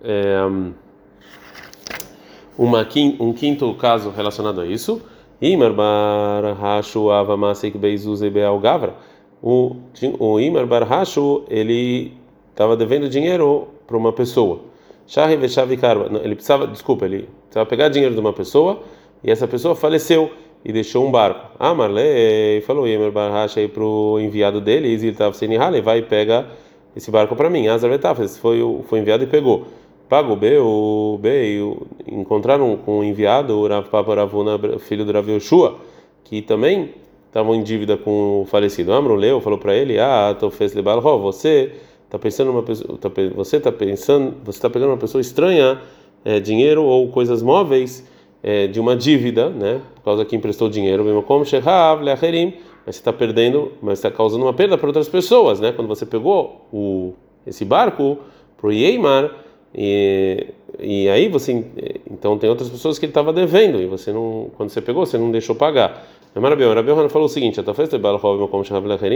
É, 0.03 0.37
uma, 2.55 2.87
um 3.19 3.33
quinto 3.33 3.73
caso 3.73 4.11
relacionado 4.11 4.61
a 4.61 4.65
isso. 4.65 5.01
Imar 5.41 5.73
Hashu 6.61 7.09
avamasik 7.09 7.77
beizuz 7.79 8.21
gavra. 8.61 8.93
O, 9.41 9.75
o 10.19 10.39
Imar 10.39 10.67
bar 10.67 10.91
Hashu, 10.91 11.43
ele 11.49 12.13
estava 12.51 12.77
devendo 12.77 13.09
dinheiro 13.09 13.67
para 13.87 13.97
uma 13.97 14.13
pessoa. 14.13 14.74
Shahi 15.07 15.37
veshavi 15.37 15.77
karba. 15.77 16.09
Ele 16.23 16.35
precisava, 16.35 16.67
desculpa, 16.67 17.05
ele 17.05 17.29
precisava 17.43 17.65
pegar 17.65 17.89
dinheiro 17.89 18.13
de 18.13 18.19
uma 18.19 18.33
pessoa 18.33 18.81
e 19.23 19.31
essa 19.31 19.47
pessoa 19.47 19.75
faleceu 19.75 20.31
e 20.63 20.73
deixou 20.73 21.05
um 21.05 21.11
barco. 21.11 21.51
Ah, 21.59 21.75
Marley 21.75 22.61
falou 22.61 22.87
Imar 22.87 23.11
bar 23.11 23.31
Hashu 23.31 23.59
aí 23.59 23.67
para 23.67 23.83
o 23.83 24.19
enviado 24.19 24.59
dele, 24.59 24.87
e 24.87 24.93
ele 24.93 25.09
estava 25.09 25.33
sem 25.35 25.49
vai 25.83 25.99
e 25.99 26.01
pega 26.01 26.47
esse 26.95 27.11
barco 27.11 27.35
para 27.35 27.49
mim. 27.49 27.67
Azar 27.67 27.91
foi, 28.41 28.59
foi 28.87 28.99
enviado 28.99 29.23
e 29.23 29.27
pegou. 29.27 29.67
Pago 30.09 30.35
B, 30.35 30.57
o 30.57 31.19
B, 31.21 31.59
encontraram 32.07 32.77
com 32.77 32.99
o 32.99 33.03
enviado, 33.03 33.57
o 33.57 33.67
Rav 33.67 33.89
Papa 33.89 34.15
Ravuna, 34.15 34.57
filho 34.79 35.05
do 35.05 35.11
Rav 35.11 35.27
Yoshua, 35.29 35.77
que 36.23 36.41
também 36.41 36.93
estavam 37.27 37.53
em 37.55 37.61
dívida 37.63 37.97
com 37.97 38.41
o 38.41 38.45
falecido. 38.45 38.93
Amro 38.93 39.15
leu, 39.15 39.41
falou 39.41 39.59
para 39.59 39.75
ele: 39.75 39.99
Ah, 39.99 40.35
tu 40.39 40.49
fez 40.49 40.73
lebal 40.73 41.01
você 41.19 41.73
está 42.15 42.19
pensando 42.19 42.51
uma 42.51 42.63
pessoa, 42.63 42.97
tá, 42.97 43.09
você 43.35 43.57
está 43.57 43.71
pensando, 43.71 44.35
você 44.43 44.57
está 44.57 44.69
pegando 44.69 44.91
uma 44.91 44.97
pessoa 44.97 45.21
estranha, 45.21 45.81
é, 46.23 46.39
dinheiro 46.39 46.83
ou 46.83 47.09
coisas 47.09 47.41
móveis 47.41 48.07
é, 48.41 48.67
de 48.67 48.79
uma 48.79 48.95
dívida, 48.95 49.49
né? 49.49 49.81
Por 49.95 50.03
causa 50.03 50.25
que 50.25 50.35
emprestou 50.35 50.69
dinheiro, 50.69 51.03
como 51.23 51.45
mas 52.85 52.95
você 52.95 53.01
está 53.01 53.11
perdendo, 53.11 53.71
mas 53.81 53.99
está 53.99 54.11
causando 54.11 54.45
uma 54.45 54.53
perda 54.53 54.77
para 54.77 54.87
outras 54.87 55.09
pessoas, 55.09 55.59
né? 55.59 55.71
Quando 55.71 55.87
você 55.87 56.05
pegou 56.05 56.67
o 56.71 57.13
esse 57.45 57.63
barco 57.63 58.17
pro 58.57 58.71
Yeimar 58.71 59.31
e, 59.73 60.47
e 60.79 61.07
aí 61.09 61.27
você 61.27 61.63
então 62.09 62.37
tem 62.39 62.49
outras 62.49 62.69
pessoas 62.69 62.97
que 62.97 63.05
ele 63.05 63.11
estava 63.11 63.31
devendo 63.31 63.79
e 63.79 63.85
você 63.85 64.11
não 64.11 64.49
quando 64.57 64.69
você 64.69 64.81
pegou 64.81 65.05
você 65.05 65.17
não 65.17 65.31
deixou 65.31 65.55
pagar. 65.55 66.07
Marabião, 66.35 66.73
Rabião 66.73 67.09
falou 67.09 67.27
o 67.27 67.29
seguinte: 67.29 67.59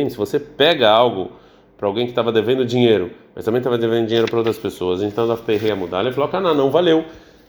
se 0.10 0.18
você 0.18 0.40
pega 0.40 0.90
algo 0.90 1.32
para 1.80 1.88
alguém 1.88 2.06
que 2.06 2.12
estava 2.12 2.30
devendo 2.30 2.66
dinheiro, 2.66 3.10
mas 3.34 3.46
também 3.46 3.60
estava 3.60 3.78
devendo 3.78 4.06
dinheiro 4.06 4.28
para 4.28 4.38
outras 4.38 4.58
pessoas, 4.58 5.02
então 5.02 5.26
da 5.26 5.38
ferreia 5.38 5.78
mudar, 5.78 6.02
ele 6.02 6.12
falou: 6.12 6.30
"Cana, 6.30 6.54
não 6.54 6.70
valeu". 6.70 7.06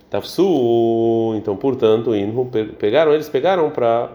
Tafsu, 0.08 1.34
então 1.36 1.56
portanto, 1.56 2.14
inhu 2.14 2.48
pegaram 2.78 3.12
eles 3.12 3.28
pegaram 3.28 3.70
para 3.70 4.08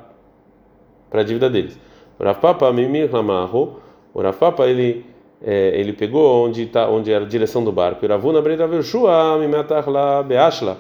para 1.10 1.20
a 1.20 1.24
dívida 1.24 1.50
deles. 1.50 1.78
Papa 2.42 2.72
mimir 2.72 3.10
Papa 4.40 4.68
ele 4.68 5.06
é, 5.42 5.80
ele 5.80 5.92
pegou 5.92 6.46
onde 6.46 6.66
tá, 6.68 6.90
onde 6.90 7.12
era 7.12 7.26
a 7.26 7.28
direção 7.28 7.62
do 7.64 7.72
barco. 7.72 8.06
Iravuna 8.06 8.42
Breitavershua 8.42 9.38
lá 9.86 10.24
Beashla. 10.24 10.78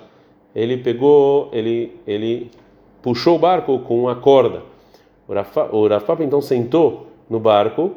Ele 0.56 0.78
pegou, 0.78 1.50
ele 1.52 1.92
ele 2.08 2.52
puxou 3.02 3.36
o 3.36 3.40
barco 3.40 3.80
com 3.80 4.00
uma 4.00 4.16
corda. 4.16 4.64
O 5.72 5.88
Rafapa 5.88 6.24
então 6.24 6.42
sentou 6.42 7.08
no 7.30 7.40
barco 7.40 7.96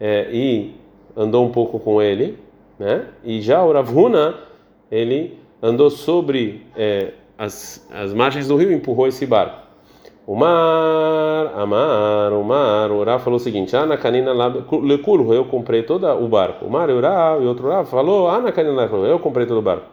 é, 0.00 0.28
e 0.32 0.74
andou 1.16 1.44
um 1.44 1.50
pouco 1.50 1.78
com 1.78 2.00
ele, 2.00 2.38
né? 2.78 3.06
E 3.24 3.40
já 3.40 3.64
o 3.64 3.72
Ravuna 3.72 4.34
ele 4.90 5.38
andou 5.62 5.90
sobre 5.90 6.66
é, 6.76 7.12
as, 7.38 7.86
as 7.92 8.12
margens 8.12 8.48
do 8.48 8.56
rio 8.56 8.70
e 8.70 8.74
empurrou 8.74 9.06
esse 9.06 9.26
barco. 9.26 9.66
O 10.26 10.34
mar, 10.34 11.52
amar, 11.54 12.32
o 12.32 12.42
mar, 12.42 12.90
o 12.90 13.04
Rá 13.04 13.18
falou 13.18 13.36
o 13.36 13.40
seguinte: 13.40 13.76
Ana 13.76 13.96
canina 13.96 14.32
lecurro, 14.82 15.32
eu 15.32 15.44
comprei 15.44 15.84
todo 15.84 16.04
o 16.04 16.26
barco. 16.26 16.64
O 16.64 16.70
mar, 16.70 16.90
o 16.90 17.00
Rá, 17.00 17.38
e 17.40 17.46
outro 17.46 17.68
Rá 17.68 17.84
falou: 17.84 18.28
Ana 18.28 18.50
canina 18.50 18.82
eu 18.82 19.20
comprei 19.20 19.46
todo 19.46 19.58
o 19.58 19.62
barco. 19.62 19.86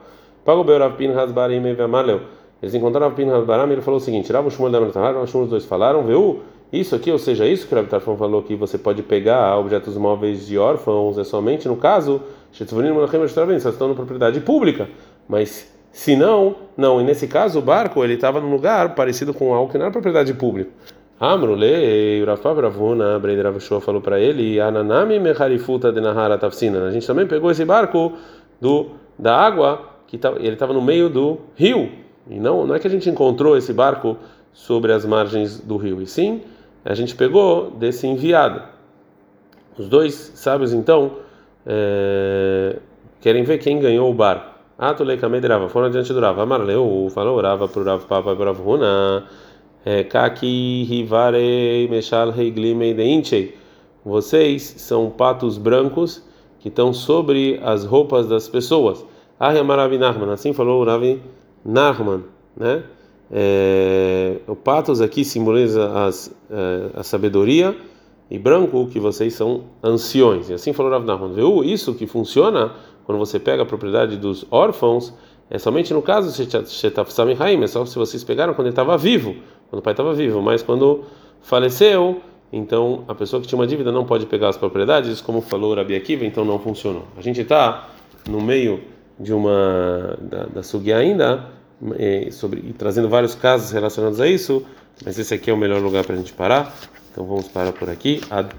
Pago 0.43 0.63
beu 0.63 0.79
Rav 0.79 0.95
Pinhas 0.97 1.31
Barim 1.31 1.65
e 1.67 1.73
Vemaleu. 1.73 2.21
Eles 2.61 2.73
encontraram 2.73 3.09
Rav 3.09 3.15
Pinhas 3.15 3.45
Barim 3.45 3.69
e 3.69 3.73
ele 3.73 3.81
falou 3.81 3.99
o 3.99 4.01
seguinte: 4.01 4.33
Rav 4.33 4.49
Shmuel 4.49 4.71
da 4.71 4.81
Mertahar, 4.81 5.13
Rav 5.13 5.23
os 5.23 5.49
dois 5.49 5.65
falaram, 5.65 6.03
viu? 6.03 6.41
Isso 6.73 6.95
aqui, 6.95 7.11
ou 7.11 7.19
seja, 7.19 7.45
isso 7.45 7.67
que 7.67 7.75
o 7.75 7.85
Tarfon 7.85 8.17
falou 8.17 8.41
que 8.41 8.55
você 8.55 8.79
pode 8.79 9.03
pegar 9.03 9.59
objetos 9.59 9.95
móveis 9.95 10.47
de 10.47 10.57
órfãos, 10.57 11.19
é 11.19 11.23
somente 11.23 11.67
no 11.67 11.77
caso, 11.77 12.19
se 12.51 12.63
estão 12.63 13.89
na 13.89 13.93
propriedade 13.93 14.39
pública. 14.39 14.89
Mas 15.29 15.71
se 15.91 16.15
não, 16.15 16.55
não. 16.75 16.99
E 16.99 17.03
nesse 17.03 17.27
caso, 17.27 17.59
o 17.59 17.61
barco 17.61 18.03
ele 18.03 18.15
estava 18.15 18.41
num 18.41 18.49
lugar 18.49 18.95
parecido 18.95 19.35
com 19.35 19.53
algo 19.53 19.71
que 19.71 19.77
não 19.77 19.85
era 19.85 19.91
propriedade 19.91 20.33
pública. 20.33 20.71
Amrule, 21.19 22.23
Urafa 22.23 22.51
Bravuna, 22.55 23.19
Breder 23.19 23.45
Avishua 23.45 23.79
falou 23.79 24.01
para 24.01 24.19
ele, 24.19 24.59
Ananami 24.59 25.19
Mecharifuta 25.19 25.91
de 25.91 26.01
Nahara 26.01 26.39
Tafsina. 26.39 26.87
A 26.87 26.91
gente 26.91 27.05
também 27.05 27.27
pegou 27.27 27.51
esse 27.51 27.63
barco 27.63 28.13
do 28.59 28.87
da 29.17 29.37
água 29.37 29.89
que 30.07 30.17
tá, 30.17 30.33
ele 30.37 30.53
estava 30.53 30.73
no 30.73 30.81
meio 30.81 31.07
do 31.07 31.37
rio. 31.55 31.91
E 32.27 32.39
não, 32.39 32.65
não 32.65 32.73
é 32.73 32.79
que 32.79 32.87
a 32.87 32.89
gente 32.89 33.07
encontrou 33.11 33.55
esse 33.55 33.71
barco 33.71 34.17
sobre 34.51 34.91
as 34.91 35.05
margens 35.05 35.59
do 35.59 35.77
rio, 35.77 36.01
e 36.01 36.07
sim 36.07 36.41
a 36.83 36.93
gente 36.93 37.15
pegou 37.15 37.71
desse 37.71 38.07
enviado. 38.07 38.61
Os 39.77 39.87
dois 39.87 40.13
sábios 40.35 40.73
então 40.73 41.13
é, 41.65 42.77
querem 43.21 43.43
ver 43.43 43.57
quem 43.57 43.79
ganhou 43.79 44.09
o 44.09 44.13
barco. 44.13 44.53
Atulei 44.77 45.17
Kamedrava, 45.17 45.69
foram 45.69 45.87
adiante 45.87 46.11
do 46.11 46.19
Rava. 46.19 46.43
Amarleu, 46.43 47.07
falou 47.13 47.39
Rava 47.39 47.67
para 47.67 47.81
o 47.81 47.85
Rav 47.85 48.05
Papa 48.05 48.33
Rav 48.33 48.59
Huna. 48.59 49.25
É, 49.85 50.03
Kaki 50.03 50.87
Hivare 50.89 51.87
Meshal 51.89 52.33
Heiglimei 52.37 52.93
Deinchei. 52.93 53.57
Vocês 54.05 54.61
são 54.77 55.09
patos 55.09 55.57
brancos 55.57 56.23
que 56.59 56.69
estão 56.69 56.93
sobre 56.93 57.59
as 57.63 57.85
roupas 57.85 58.27
das 58.27 58.47
pessoas. 58.47 59.05
Ahemaravi 59.39 59.97
Narman, 59.97 60.31
assim 60.31 60.53
falou 60.53 60.81
o 60.81 60.85
Ravi 60.85 61.21
Narman, 61.65 62.23
né? 62.55 62.83
É, 63.35 64.37
o 64.47 64.55
patos 64.55 65.01
aqui 65.01 65.25
simboliza 65.25 65.91
as, 66.05 66.33
é, 66.51 66.99
a 66.99 67.03
sabedoria 67.03 67.75
e 68.29 68.37
branco 68.37 68.87
que 68.87 68.99
vocês 68.99 69.33
são 69.33 69.63
anciões. 69.81 70.49
E 70.49 70.53
assim 70.53 70.71
falou 70.71 70.91
Rav 70.91 71.03
Narman. 71.03 71.33
Viu 71.33 71.63
isso 71.63 71.95
que 71.95 72.05
funciona? 72.05 72.71
quando 73.05 73.17
você 73.17 73.39
pega 73.39 73.63
a 73.63 73.65
propriedade 73.65 74.17
dos 74.17 74.45
órfãos, 74.49 75.13
é 75.49 75.59
somente 75.59 75.93
no 75.93 76.01
caso 76.01 76.31
Shetafsami 76.67 77.35
Haim, 77.39 77.63
é 77.63 77.67
só 77.67 77.85
se 77.85 77.97
vocês 77.97 78.23
pegaram 78.23 78.53
quando 78.53 78.67
ele 78.67 78.73
estava 78.73 78.97
vivo, 78.97 79.35
quando 79.69 79.79
o 79.79 79.83
pai 79.83 79.93
estava 79.93 80.13
vivo, 80.13 80.41
mas 80.41 80.63
quando 80.63 81.03
faleceu, 81.41 82.21
então 82.51 83.03
a 83.07 83.13
pessoa 83.15 83.41
que 83.41 83.47
tinha 83.47 83.59
uma 83.59 83.67
dívida 83.67 83.91
não 83.91 84.05
pode 84.05 84.25
pegar 84.25 84.49
as 84.49 84.57
propriedades, 84.57 85.21
como 85.21 85.41
falou 85.41 85.75
Rabi 85.75 85.95
Akiva, 85.95 86.25
então 86.25 86.45
não 86.45 86.59
funcionou. 86.59 87.03
A 87.17 87.21
gente 87.21 87.41
está 87.41 87.89
no 88.27 88.41
meio 88.41 88.81
de 89.19 89.33
uma 89.33 90.17
da, 90.21 90.45
da 90.45 90.97
ainda, 90.97 91.45
é, 91.97 92.29
sobre, 92.31 92.59
e 92.59 92.73
trazendo 92.73 93.09
vários 93.09 93.35
casos 93.35 93.71
relacionados 93.71 94.19
a 94.19 94.27
isso, 94.27 94.65
mas 95.03 95.17
esse 95.17 95.33
aqui 95.33 95.49
é 95.49 95.53
o 95.53 95.57
melhor 95.57 95.81
lugar 95.81 96.05
para 96.05 96.15
a 96.15 96.17
gente 96.17 96.33
parar, 96.33 96.75
então 97.11 97.25
vamos 97.25 97.47
parar 97.47 97.73
por 97.73 97.89
aqui. 97.89 98.21
Ad 98.29 98.49